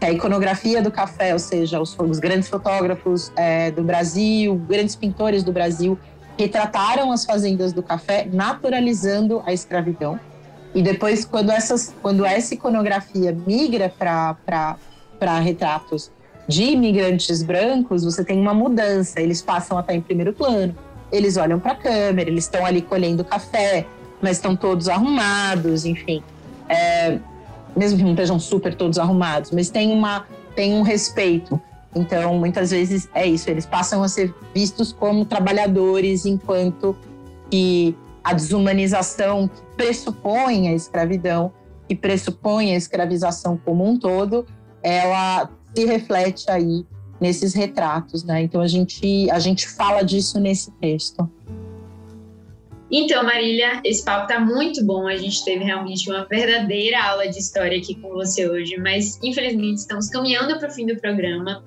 A 0.00 0.10
iconografia 0.10 0.80
do 0.80 0.90
café, 0.90 1.32
ou 1.32 1.38
seja, 1.38 1.80
os, 1.80 1.96
os 1.98 2.18
grandes 2.18 2.48
fotógrafos 2.48 3.30
é, 3.36 3.70
do 3.70 3.82
Brasil, 3.82 4.54
grandes 4.66 4.96
pintores 4.96 5.44
do 5.44 5.52
Brasil, 5.52 5.98
retrataram 6.38 7.12
as 7.12 7.24
fazendas 7.24 7.72
do 7.72 7.82
café, 7.82 8.26
naturalizando 8.32 9.42
a 9.44 9.52
escravidão. 9.52 10.18
E 10.74 10.82
depois, 10.82 11.24
quando, 11.24 11.50
essas, 11.50 11.94
quando 12.00 12.24
essa 12.24 12.54
iconografia 12.54 13.36
migra 13.46 13.92
para 13.98 15.38
retratos 15.40 16.10
de 16.48 16.64
imigrantes 16.64 17.42
brancos, 17.42 18.04
você 18.04 18.24
tem 18.24 18.40
uma 18.40 18.54
mudança. 18.54 19.20
Eles 19.20 19.42
passam 19.42 19.76
a 19.76 19.80
estar 19.82 19.94
em 19.94 20.00
primeiro 20.00 20.32
plano, 20.32 20.74
eles 21.12 21.36
olham 21.36 21.60
para 21.60 21.72
a 21.72 21.76
câmera, 21.76 22.30
eles 22.30 22.44
estão 22.44 22.64
ali 22.64 22.80
colhendo 22.80 23.24
café, 23.24 23.86
mas 24.22 24.38
estão 24.38 24.56
todos 24.56 24.88
arrumados, 24.88 25.84
enfim. 25.84 26.22
É, 26.68 27.18
mesmo 27.80 27.96
que 27.96 28.04
não 28.04 28.10
estejam 28.10 28.38
super 28.38 28.74
todos 28.74 28.98
arrumados, 28.98 29.50
mas 29.52 29.70
tem, 29.70 29.90
uma, 29.90 30.26
tem 30.54 30.74
um 30.74 30.82
respeito. 30.82 31.58
Então, 31.96 32.38
muitas 32.38 32.70
vezes 32.70 33.08
é 33.14 33.26
isso, 33.26 33.48
eles 33.48 33.64
passam 33.64 34.02
a 34.02 34.08
ser 34.08 34.34
vistos 34.54 34.92
como 34.92 35.24
trabalhadores, 35.24 36.26
enquanto 36.26 36.94
que 37.50 37.96
a 38.22 38.34
desumanização 38.34 39.48
que 39.48 39.62
pressupõe 39.78 40.68
a 40.68 40.74
escravidão, 40.74 41.50
que 41.88 41.96
pressupõe 41.96 42.74
a 42.74 42.76
escravização 42.76 43.58
como 43.64 43.88
um 43.88 43.98
todo, 43.98 44.44
ela 44.82 45.48
se 45.74 45.86
reflete 45.86 46.50
aí 46.50 46.84
nesses 47.18 47.54
retratos, 47.54 48.22
né? 48.24 48.42
Então 48.42 48.60
a 48.60 48.68
gente 48.68 49.30
a 49.30 49.38
gente 49.38 49.66
fala 49.66 50.02
disso 50.02 50.38
nesse 50.38 50.70
texto. 50.72 51.28
Então, 52.90 53.22
Marília, 53.22 53.80
esse 53.84 54.04
papo 54.04 54.26
tá 54.26 54.40
muito 54.40 54.84
bom. 54.84 55.06
A 55.06 55.16
gente 55.16 55.44
teve 55.44 55.64
realmente 55.64 56.10
uma 56.10 56.24
verdadeira 56.24 57.00
aula 57.02 57.28
de 57.28 57.38
história 57.38 57.78
aqui 57.78 57.94
com 57.94 58.08
você 58.10 58.48
hoje, 58.48 58.76
mas 58.78 59.18
infelizmente 59.22 59.78
estamos 59.78 60.08
caminhando 60.08 60.58
para 60.58 60.68
o 60.68 60.72
fim 60.72 60.86
do 60.86 60.96
programa. 60.96 61.64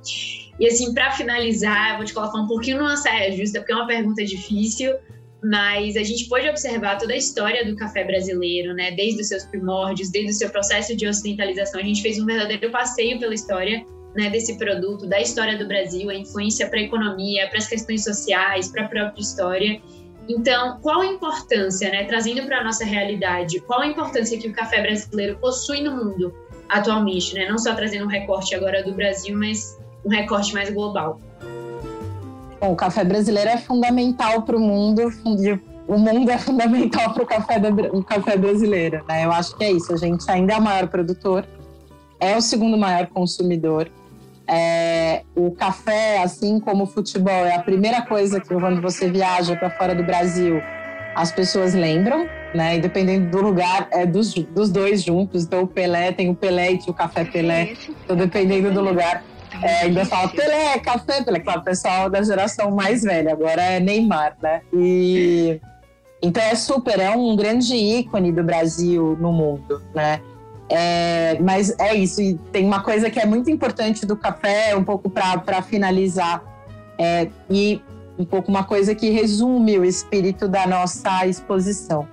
E 0.59 0.67
assim, 0.67 0.93
para 0.93 1.11
finalizar, 1.11 1.91
eu 1.91 1.97
vou 1.97 2.05
te 2.05 2.13
colocar 2.13 2.39
um 2.39 2.47
pouquinho 2.47 2.77
numa 2.77 2.97
saia 2.97 3.31
justa, 3.31 3.59
porque 3.59 3.71
é 3.71 3.75
uma 3.75 3.87
pergunta 3.87 4.23
difícil, 4.25 4.93
mas 5.41 5.95
a 5.95 6.03
gente 6.03 6.27
pode 6.27 6.47
observar 6.47 6.97
toda 6.97 7.13
a 7.13 7.17
história 7.17 7.65
do 7.65 7.75
café 7.75 8.03
brasileiro, 8.03 8.73
né? 8.73 8.91
Desde 8.91 9.21
os 9.21 9.27
seus 9.29 9.45
primórdios, 9.45 10.09
desde 10.09 10.31
o 10.31 10.33
seu 10.33 10.49
processo 10.49 10.95
de 10.95 11.07
ocidentalização. 11.07 11.79
A 11.79 11.83
gente 11.83 12.01
fez 12.01 12.19
um 12.19 12.25
verdadeiro 12.25 12.69
passeio 12.69 13.17
pela 13.17 13.33
história 13.33 13.85
né, 14.15 14.29
desse 14.29 14.57
produto, 14.57 15.07
da 15.07 15.19
história 15.19 15.57
do 15.57 15.67
Brasil, 15.67 16.09
a 16.09 16.15
influência 16.15 16.67
para 16.69 16.79
a 16.79 16.83
economia, 16.83 17.47
para 17.49 17.57
as 17.57 17.67
questões 17.67 18.03
sociais, 18.03 18.69
para 18.69 18.85
a 18.85 18.87
própria 18.87 19.21
história. 19.21 19.81
Então, 20.27 20.79
qual 20.81 21.01
a 21.01 21.05
importância, 21.05 21.89
né, 21.91 22.05
trazendo 22.05 22.45
para 22.45 22.59
a 22.59 22.63
nossa 22.63 22.85
realidade, 22.85 23.59
qual 23.61 23.81
a 23.81 23.87
importância 23.87 24.37
que 24.37 24.47
o 24.47 24.53
café 24.53 24.81
brasileiro 24.81 25.37
possui 25.37 25.81
no 25.81 25.91
mundo 25.91 26.33
atualmente, 26.69 27.35
né? 27.35 27.47
Não 27.47 27.57
só 27.57 27.75
trazendo 27.75 28.05
um 28.05 28.07
recorte 28.07 28.55
agora 28.55 28.83
do 28.83 28.93
Brasil, 28.93 29.37
mas 29.37 29.77
um 30.05 30.09
recorte 30.09 30.53
mais 30.53 30.69
global. 30.69 31.19
Bom, 32.59 32.71
o 32.71 32.75
café 32.75 33.03
brasileiro 33.03 33.49
é 33.49 33.57
fundamental 33.57 34.43
para 34.43 34.55
o 34.55 34.59
mundo, 34.59 35.11
o 35.87 35.97
mundo 35.97 36.31
é 36.31 36.37
fundamental 36.37 37.13
para 37.13 37.23
o 37.23 37.25
café, 37.25 37.55
café 38.07 38.37
brasileiro, 38.37 39.03
né? 39.07 39.25
Eu 39.25 39.31
acho 39.31 39.55
que 39.57 39.63
é 39.65 39.71
isso. 39.71 39.93
A 39.93 39.97
gente 39.97 40.23
ainda 40.31 40.53
é 40.53 40.57
o 40.57 40.61
maior 40.61 40.87
produtor, 40.87 41.45
é 42.19 42.37
o 42.37 42.41
segundo 42.41 42.77
maior 42.77 43.07
consumidor. 43.07 43.91
É, 44.47 45.23
o 45.35 45.51
café, 45.51 46.21
assim 46.21 46.59
como 46.59 46.83
o 46.83 46.87
futebol, 46.87 47.45
é 47.45 47.55
a 47.55 47.61
primeira 47.61 48.01
coisa 48.01 48.39
que 48.41 48.53
quando 48.53 48.81
você 48.81 49.09
viaja 49.09 49.55
para 49.55 49.69
fora 49.69 49.95
do 49.95 50.03
Brasil, 50.03 50.61
as 51.15 51.31
pessoas 51.31 51.73
lembram, 51.73 52.27
né? 52.53 52.75
E 52.75 52.79
dependendo 52.79 53.29
do 53.29 53.41
lugar, 53.41 53.87
é 53.91 54.05
dos, 54.05 54.33
dos 54.33 54.69
dois 54.69 55.03
juntos. 55.03 55.43
Então, 55.43 55.63
o 55.63 55.67
Pelé 55.67 56.11
tem 56.11 56.29
o 56.29 56.35
Pelé 56.35 56.73
e 56.73 56.79
o 56.87 56.93
café 56.93 57.23
Pelé. 57.23 57.73
Então, 58.03 58.15
dependendo 58.15 58.71
do 58.71 58.81
lugar, 58.81 59.23
é, 59.61 59.81
ainda 59.81 60.05
fala 60.05 60.27
Pelé, 60.27 60.77
café 60.79 61.23
Pelé. 61.23 61.39
Claro, 61.39 61.61
o 61.61 61.63
pessoal 61.63 62.09
da 62.09 62.21
geração 62.21 62.71
mais 62.71 63.03
velha, 63.03 63.31
agora 63.31 63.61
é 63.61 63.79
Neymar, 63.79 64.35
né? 64.41 64.61
E 64.73 65.59
então 66.21 66.41
é 66.41 66.55
super, 66.55 66.99
é 67.01 67.09
um 67.09 67.35
grande 67.35 67.75
ícone 67.75 68.31
do 68.31 68.41
Brasil 68.41 69.17
no 69.19 69.33
mundo, 69.33 69.81
né? 69.93 70.21
É, 70.75 71.37
mas 71.39 71.69
é 71.77 71.93
isso, 71.93 72.19
e 72.19 72.33
tem 72.51 72.65
uma 72.65 72.81
coisa 72.81 73.07
que 73.07 73.19
é 73.19 73.27
muito 73.27 73.47
importante 73.47 74.07
do 74.07 74.17
café, 74.17 74.75
um 74.75 74.83
pouco 74.83 75.07
para 75.07 75.61
finalizar, 75.61 76.43
é, 76.97 77.29
e 77.47 77.79
um 78.17 78.25
pouco 78.25 78.49
uma 78.49 78.63
coisa 78.63 78.95
que 78.95 79.11
resume 79.11 79.77
o 79.77 79.85
espírito 79.85 80.47
da 80.47 80.65
nossa 80.65 81.27
exposição, 81.27 82.07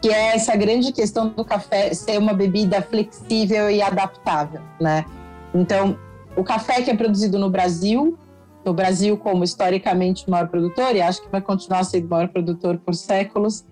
que 0.00 0.10
é 0.10 0.36
essa 0.36 0.54
grande 0.54 0.92
questão 0.92 1.28
do 1.28 1.44
café 1.44 1.92
ser 1.92 2.16
uma 2.16 2.32
bebida 2.32 2.80
flexível 2.80 3.68
e 3.68 3.82
adaptável, 3.82 4.60
né? 4.80 5.04
Então, 5.52 5.98
o 6.36 6.44
café 6.44 6.82
que 6.82 6.92
é 6.92 6.96
produzido 6.96 7.36
no 7.36 7.50
Brasil, 7.50 8.16
no 8.64 8.72
Brasil 8.72 9.16
como 9.16 9.42
historicamente 9.42 10.24
o 10.28 10.30
maior 10.30 10.46
produtor, 10.46 10.94
e 10.94 11.02
acho 11.02 11.20
que 11.20 11.28
vai 11.28 11.40
continuar 11.40 11.82
sendo 11.82 12.06
o 12.06 12.10
maior 12.10 12.28
produtor 12.28 12.78
por 12.78 12.94
séculos, 12.94 13.64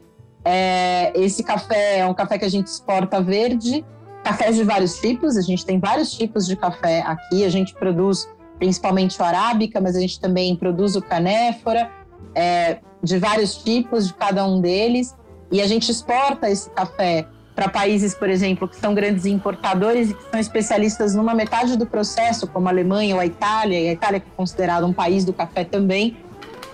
é, 0.45 1.13
esse 1.15 1.45
café 1.45 1.99
é 1.99 2.07
um 2.07 2.15
café 2.15 2.39
que 2.39 2.45
a 2.45 2.51
gente 2.51 2.67
exporta 2.67 3.21
verde, 3.21 3.85
cafés 4.23 4.57
de 4.57 4.65
vários 4.65 4.99
tipos, 4.99 5.37
a 5.37 5.43
gente 5.43 5.65
tem 5.65 5.79
vários 5.79 6.13
tipos 6.13 6.47
de 6.47 6.57
café 6.57 7.03
aqui, 7.03 7.45
a 7.45 7.49
gente 7.49 7.75
produz 7.75 8.29
principalmente 8.59 9.21
o 9.21 9.25
arábica, 9.25 9.81
mas 9.81 9.97
a 9.97 10.01
gente 10.01 10.21
também 10.21 10.55
produz 10.55 10.95
o 10.95 11.03
canéfora, 11.03 11.91
é, 12.35 12.79
de 13.03 13.19
vários 13.19 13.57
tipos, 13.57 14.07
de 14.07 14.15
cada 14.15 14.47
um 14.47 14.61
deles, 14.61 15.17
e 15.51 15.61
a 15.61 15.67
gente 15.67 15.91
exporta 15.91 16.49
esse 16.49 16.71
café 16.71 17.27
para 17.55 17.69
países, 17.69 18.15
por 18.15 18.31
exemplo, 18.31 18.69
que 18.69 18.77
são 18.77 18.95
grandes 18.95 19.27
importadores 19.27 20.11
e 20.11 20.15
que 20.15 20.31
são 20.31 20.41
especialistas 20.41 21.15
numa 21.15 21.35
metade 21.35 21.77
do 21.77 21.85
processo, 21.85 22.47
como 22.47 22.69
a 22.69 22.71
Alemanha 22.71 23.15
ou 23.15 23.21
a 23.21 23.27
Itália, 23.27 23.79
e 23.79 23.89
a 23.89 23.93
Itália 23.93 24.19
é 24.19 24.23
considerada 24.37 24.87
um 24.87 24.93
país 24.93 25.25
do 25.25 25.33
café 25.33 25.65
também, 25.65 26.17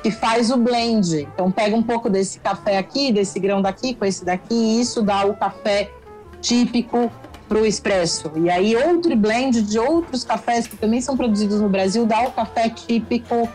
que 0.03 0.11
faz 0.11 0.51
o 0.51 0.57
blend. 0.57 1.23
Então 1.35 1.51
pega 1.51 1.75
um 1.75 1.83
pouco 1.83 2.09
desse 2.09 2.39
café 2.39 2.79
aqui, 2.79 3.11
desse 3.11 3.41
grão 3.41 3.61
daqui, 3.61 3.95
com 3.95 4.05
esse 4.05 4.25
daqui, 4.25 4.55
e 4.55 4.81
isso 4.81 5.03
dá 5.03 5.27
o 5.27 5.35
café 5.35 5.91
típico 6.41 7.11
para 7.49 7.59
o 7.59 7.67
expresso. 7.67 8.31
E 8.37 8.51
aí 8.51 8.77
outro 8.77 9.17
blend 9.17 9.63
de 9.63 9.79
outros 9.79 10.23
cafés 10.23 10.67
que 10.67 10.77
também 10.77 11.01
são 11.01 11.17
produzidos 11.17 11.61
no 11.61 11.69
Brasil 11.69 12.05
dá 12.05 12.23
o 12.23 12.33
café 12.33 12.69
típico 12.69 13.49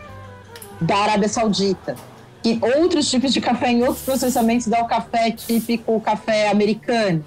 da 0.82 0.97
Arábia 0.97 1.29
Saudita. 1.29 1.95
E 2.43 2.60
outros 2.75 3.10
tipos 3.10 3.32
de 3.32 3.39
café 3.39 3.71
em 3.71 3.84
outros 3.84 4.03
processamentos 4.03 4.67
dá 4.67 4.82
o 4.82 4.88
café 4.88 5.32
típico, 5.32 5.95
o 5.95 6.01
café 6.01 6.49
americano. 6.49 7.23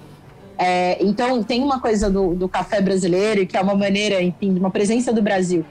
É, 0.59 0.97
então 1.03 1.43
tem 1.43 1.63
uma 1.63 1.79
coisa 1.79 2.09
do, 2.09 2.35
do 2.35 2.49
café 2.49 2.81
brasileiro 2.81 3.45
que 3.45 3.55
é 3.55 3.61
uma 3.61 3.75
maneira, 3.75 4.21
enfim, 4.21 4.53
de 4.53 4.59
uma 4.59 4.71
presença 4.71 5.13
do 5.13 5.21
Brasil 5.21 5.63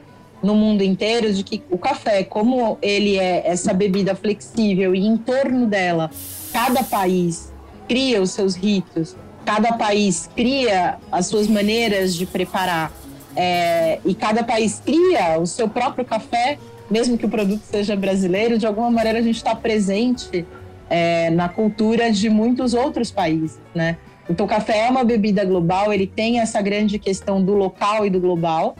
no 0.42 0.54
mundo 0.54 0.82
inteiro 0.82 1.32
de 1.32 1.42
que 1.42 1.62
o 1.70 1.78
café, 1.78 2.22
como 2.22 2.78
ele 2.80 3.18
é 3.18 3.48
essa 3.48 3.72
bebida 3.72 4.14
flexível 4.14 4.94
e 4.94 5.04
em 5.04 5.16
torno 5.16 5.66
dela 5.66 6.10
cada 6.52 6.82
país 6.82 7.52
cria 7.88 8.20
os 8.20 8.30
seus 8.30 8.54
ritos, 8.54 9.16
cada 9.46 9.72
país 9.74 10.28
cria 10.34 10.98
as 11.10 11.26
suas 11.26 11.46
maneiras 11.46 12.14
de 12.14 12.26
preparar 12.26 12.92
é, 13.36 14.00
e 14.04 14.14
cada 14.14 14.42
país 14.42 14.82
cria 14.84 15.38
o 15.38 15.46
seu 15.46 15.68
próprio 15.68 16.04
café, 16.04 16.58
mesmo 16.90 17.16
que 17.16 17.26
o 17.26 17.28
produto 17.28 17.62
seja 17.62 17.94
brasileiro, 17.94 18.58
de 18.58 18.66
alguma 18.66 18.90
maneira 18.90 19.20
a 19.20 19.22
gente 19.22 19.36
está 19.36 19.54
presente 19.54 20.44
é, 20.90 21.30
na 21.30 21.48
cultura 21.48 22.10
de 22.10 22.28
muitos 22.28 22.74
outros 22.74 23.10
países, 23.10 23.60
né? 23.74 23.98
Então, 24.28 24.44
o 24.44 24.48
café 24.48 24.86
é 24.86 24.90
uma 24.90 25.04
bebida 25.04 25.44
global, 25.44 25.92
ele 25.92 26.06
tem 26.06 26.40
essa 26.40 26.60
grande 26.60 26.98
questão 26.98 27.40
do 27.44 27.54
local 27.54 28.04
e 28.04 28.10
do 28.10 28.18
global. 28.18 28.74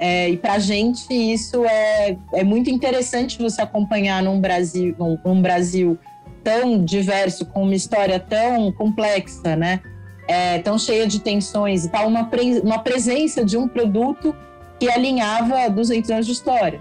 É, 0.00 0.28
e 0.28 0.36
para 0.36 0.54
a 0.54 0.58
gente 0.58 1.12
isso 1.12 1.64
é, 1.64 2.16
é 2.32 2.44
muito 2.44 2.70
interessante 2.70 3.38
você 3.38 3.62
acompanhar 3.62 4.22
num 4.22 4.40
Brasil, 4.40 4.94
num, 4.98 5.18
num 5.24 5.42
Brasil 5.42 5.98
tão 6.42 6.84
diverso, 6.84 7.46
com 7.46 7.62
uma 7.62 7.74
história 7.74 8.18
tão 8.18 8.72
complexa, 8.72 9.54
né? 9.54 9.80
É, 10.28 10.58
tão 10.58 10.78
cheia 10.78 11.06
de 11.06 11.20
tensões 11.20 11.86
e 11.86 11.88
tal, 11.88 12.06
uma, 12.06 12.26
pre 12.26 12.60
uma 12.60 12.78
presença 12.78 13.44
de 13.44 13.56
um 13.56 13.66
produto 13.66 14.36
que 14.78 14.88
alinhava 14.88 15.68
200 15.68 16.10
anos 16.10 16.26
de 16.26 16.32
história, 16.32 16.80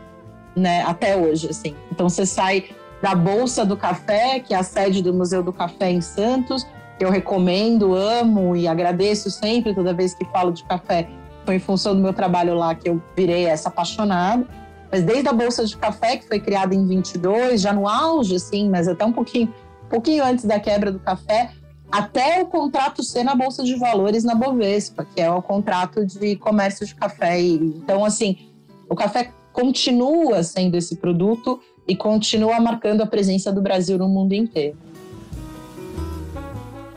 né, 0.56 0.84
até 0.84 1.16
hoje, 1.16 1.50
assim. 1.50 1.74
Então 1.92 2.10
você 2.10 2.26
sai 2.26 2.66
da 3.02 3.16
Bolsa 3.16 3.66
do 3.66 3.78
Café, 3.78 4.40
que 4.40 4.54
é 4.54 4.58
a 4.58 4.64
sede 4.64 5.02
do 5.02 5.14
Museu 5.14 5.42
do 5.42 5.54
Café 5.54 5.90
em 5.90 6.02
Santos, 6.02 6.68
que 6.98 7.06
eu 7.06 7.10
recomendo, 7.10 7.96
amo 7.96 8.56
e 8.56 8.68
agradeço 8.68 9.32
sempre 9.32 9.74
toda 9.74 9.94
vez 9.94 10.14
que 10.14 10.26
falo 10.26 10.52
de 10.52 10.64
café. 10.64 11.08
Foi 11.46 11.56
em 11.56 11.60
função 11.60 11.96
do 11.96 12.02
meu 12.02 12.12
trabalho 12.12 12.56
lá 12.56 12.74
que 12.74 12.90
eu 12.90 13.02
virei 13.16 13.46
essa 13.46 13.70
apaixonada. 13.70 14.46
Mas 14.92 15.04
desde 15.04 15.28
a 15.28 15.34
Bolsa 15.34 15.66
de 15.66 15.76
Café, 15.78 16.18
que 16.18 16.28
foi 16.28 16.40
criada 16.40 16.74
em 16.74 16.88
22, 16.88 17.62
já 17.62 17.74
no 17.74 17.88
auge, 17.88 18.36
assim, 18.36 18.70
mas 18.70 18.88
até 18.88 19.06
um 19.06 19.12
pouquinho, 19.12 19.54
um 19.86 19.90
pouquinho 19.90 20.24
antes 20.24 20.46
da 20.46 20.60
quebra 20.60 20.92
do 20.92 21.00
café, 21.00 21.52
até 21.92 22.42
o 22.42 22.48
contrato 22.48 23.04
ser 23.04 23.24
na 23.24 23.36
Bolsa 23.36 23.64
de 23.64 23.76
Valores 23.76 24.24
na 24.24 24.36
Bovespa, 24.36 25.06
que 25.06 25.22
é 25.22 25.32
o 25.32 25.42
contrato 25.42 26.06
de 26.06 26.36
comércio 26.36 26.86
de 26.86 26.94
café. 26.94 27.40
Então, 27.40 28.04
assim, 28.04 28.38
o 28.90 28.96
café 28.96 29.32
continua 29.54 30.44
sendo 30.44 30.76
esse 30.76 30.98
produto 30.98 31.60
e 31.88 31.96
continua 31.96 32.60
marcando 32.60 33.02
a 33.02 33.06
presença 33.08 33.52
do 33.52 33.62
Brasil 33.62 33.98
no 33.98 34.10
mundo 34.10 34.34
inteiro. 34.34 34.78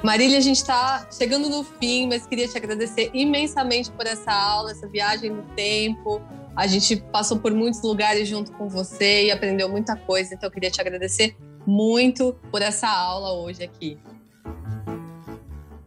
Marília, 0.02 0.38
a 0.38 0.40
gente 0.40 0.56
está 0.56 1.06
chegando 1.12 1.48
no 1.48 1.62
fim, 1.62 2.08
mas 2.08 2.26
queria 2.26 2.48
te 2.48 2.56
agradecer 2.56 3.10
imensamente 3.12 3.90
por 3.92 4.06
essa 4.06 4.32
aula, 4.32 4.72
essa 4.72 4.88
viagem 4.88 5.30
no 5.30 5.42
tempo. 5.54 6.20
A 6.56 6.66
gente 6.66 6.96
passou 6.96 7.38
por 7.38 7.52
muitos 7.54 7.82
lugares 7.82 8.26
junto 8.26 8.50
com 8.52 8.68
você 8.68 9.26
e 9.26 9.30
aprendeu 9.30 9.68
muita 9.68 9.96
coisa, 9.96 10.34
então 10.34 10.48
eu 10.48 10.50
queria 10.50 10.70
te 10.70 10.80
agradecer 10.80 11.36
muito 11.66 12.34
por 12.50 12.62
essa 12.62 12.88
aula 12.88 13.32
hoje 13.34 13.62
aqui. 13.62 13.98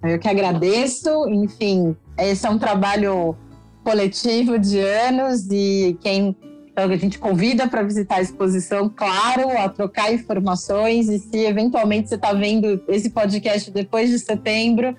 Eu 0.04 0.20
que 0.20 0.28
agradeço. 0.28 1.30
Enfim, 1.30 1.96
esse 2.18 2.46
é 2.46 2.50
um 2.50 2.60
trabalho 2.60 3.36
coletivo 3.84 4.58
de 4.60 4.80
anos 4.80 5.48
e 5.50 5.98
quem 6.02 6.36
então, 6.74 6.90
a 6.90 6.98
gente 6.98 7.20
convida 7.20 7.68
para 7.68 7.84
visitar 7.84 8.16
a 8.16 8.22
exposição, 8.22 8.90
claro, 8.90 9.48
a 9.60 9.70
trocar 9.70 10.12
informações 10.12 11.08
e 11.08 11.20
se 11.20 11.38
eventualmente 11.46 12.10
você 12.10 12.16
está 12.16 12.34
vendo 12.34 12.82
esse 12.88 13.12
podcast 13.12 13.70
depois 13.70 14.10
de 14.10 14.18
setembro, 14.18 14.98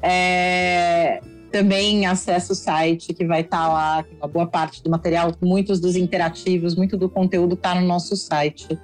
é, 0.00 1.20
também 1.50 2.06
acessa 2.06 2.52
o 2.52 2.56
site 2.56 3.12
que 3.12 3.24
vai 3.24 3.40
estar 3.40 3.64
tá 3.64 3.68
lá, 3.68 4.04
uma 4.18 4.28
boa 4.28 4.46
parte 4.46 4.80
do 4.80 4.88
material, 4.88 5.32
muitos 5.42 5.80
dos 5.80 5.96
interativos, 5.96 6.76
muito 6.76 6.96
do 6.96 7.08
conteúdo 7.08 7.54
está 7.54 7.74
no 7.74 7.84
nosso 7.84 8.16
site 8.16 8.78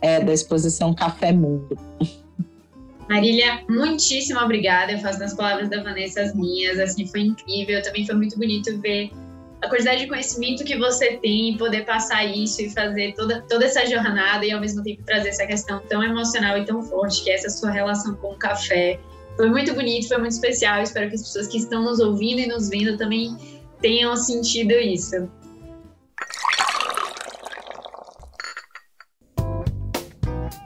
é, 0.00 0.20
da 0.20 0.32
exposição 0.32 0.94
Café 0.94 1.32
Mundo. 1.32 1.76
Marília, 3.10 3.64
muitíssimo 3.68 4.38
obrigada. 4.38 4.92
Eu 4.92 5.00
faço 5.00 5.18
nas 5.18 5.34
palavras 5.34 5.68
da 5.68 5.82
Vanessa 5.82 6.22
as 6.22 6.32
minhas. 6.32 6.78
Assim, 6.78 7.04
foi 7.08 7.22
incrível. 7.22 7.82
Também 7.82 8.06
foi 8.06 8.14
muito 8.14 8.38
bonito 8.38 8.80
ver 8.80 9.10
a 9.60 9.68
quantidade 9.68 10.02
de 10.02 10.06
conhecimento 10.06 10.62
que 10.62 10.78
você 10.78 11.16
tem, 11.16 11.56
poder 11.56 11.84
passar 11.84 12.24
isso 12.24 12.62
e 12.62 12.70
fazer 12.70 13.12
toda, 13.14 13.42
toda 13.48 13.64
essa 13.64 13.84
jornada 13.84 14.46
e 14.46 14.52
ao 14.52 14.60
mesmo 14.60 14.82
tempo 14.84 15.02
trazer 15.04 15.30
essa 15.30 15.44
questão 15.44 15.80
tão 15.88 16.04
emocional 16.04 16.56
e 16.56 16.64
tão 16.64 16.82
forte 16.84 17.24
que 17.24 17.30
é 17.30 17.34
essa 17.34 17.50
sua 17.50 17.72
relação 17.72 18.14
com 18.14 18.28
o 18.28 18.38
café. 18.38 19.00
Foi 19.36 19.50
muito 19.50 19.74
bonito, 19.74 20.06
foi 20.06 20.18
muito 20.18 20.32
especial. 20.32 20.80
Espero 20.80 21.08
que 21.08 21.16
as 21.16 21.22
pessoas 21.22 21.48
que 21.48 21.58
estão 21.58 21.82
nos 21.82 21.98
ouvindo 21.98 22.38
e 22.38 22.46
nos 22.46 22.68
vendo 22.68 22.96
também 22.96 23.36
tenham 23.82 24.14
sentido 24.14 24.70
isso. 24.74 25.28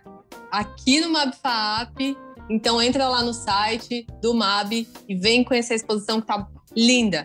aqui 0.52 1.00
no 1.00 1.08
MabFAP. 1.08 2.14
Então, 2.50 2.80
entra 2.80 3.08
lá 3.08 3.22
no 3.22 3.32
site 3.32 4.06
do 4.20 4.34
MAB 4.34 4.86
e 5.08 5.14
vem 5.14 5.44
conhecer 5.44 5.72
a 5.72 5.76
exposição 5.76 6.20
que 6.20 6.30
está 6.30 6.46
linda. 6.76 7.22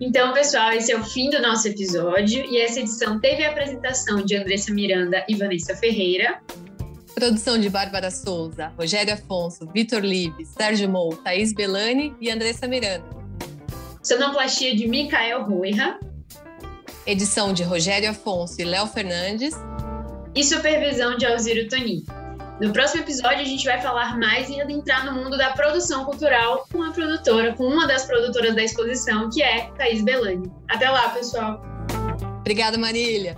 Então, 0.00 0.32
pessoal, 0.32 0.72
esse 0.72 0.92
é 0.92 0.96
o 0.96 1.04
fim 1.04 1.30
do 1.30 1.40
nosso 1.40 1.68
episódio 1.68 2.44
e 2.44 2.60
essa 2.60 2.80
edição 2.80 3.20
teve 3.20 3.44
a 3.44 3.50
apresentação 3.50 4.24
de 4.24 4.36
Andressa 4.36 4.72
Miranda 4.72 5.24
e 5.28 5.34
Vanessa 5.34 5.74
Ferreira. 5.76 6.40
Produção 7.14 7.58
de 7.58 7.70
Bárbara 7.70 8.10
Souza, 8.10 8.72
Rogério 8.76 9.14
Afonso, 9.14 9.68
Vitor 9.72 10.00
Libe, 10.00 10.44
Sérgio 10.44 10.88
Mou, 10.88 11.16
Thaís 11.16 11.52
Belani 11.52 12.14
e 12.20 12.30
Andressa 12.30 12.66
Miranda. 12.66 13.06
Sonoplastia 14.02 14.74
de 14.74 14.88
Micael 14.88 15.44
Ruiha. 15.44 15.98
Edição 17.06 17.52
de 17.52 17.62
Rogério 17.62 18.10
Afonso 18.10 18.60
e 18.60 18.64
Léo 18.64 18.86
Fernandes. 18.86 19.54
E 20.34 20.42
supervisão 20.42 21.16
de 21.16 21.24
Alziro 21.24 21.68
Tonin. 21.68 22.04
No 22.60 22.72
próximo 22.72 23.02
episódio, 23.02 23.40
a 23.40 23.44
gente 23.44 23.64
vai 23.64 23.80
falar 23.80 24.16
mais 24.16 24.48
e 24.48 24.60
adentrar 24.60 25.04
no 25.04 25.12
mundo 25.12 25.36
da 25.36 25.50
produção 25.50 26.04
cultural 26.04 26.66
com 26.70 26.82
a 26.84 26.92
produtora, 26.92 27.52
com 27.54 27.64
uma 27.64 27.84
das 27.84 28.04
produtoras 28.04 28.54
da 28.54 28.62
exposição, 28.62 29.28
que 29.28 29.42
é 29.42 29.70
Thaís 29.76 30.02
Belani. 30.02 30.50
Até 30.68 30.88
lá, 30.88 31.08
pessoal! 31.08 31.60
Obrigada, 32.38 32.78
Marília! 32.78 33.36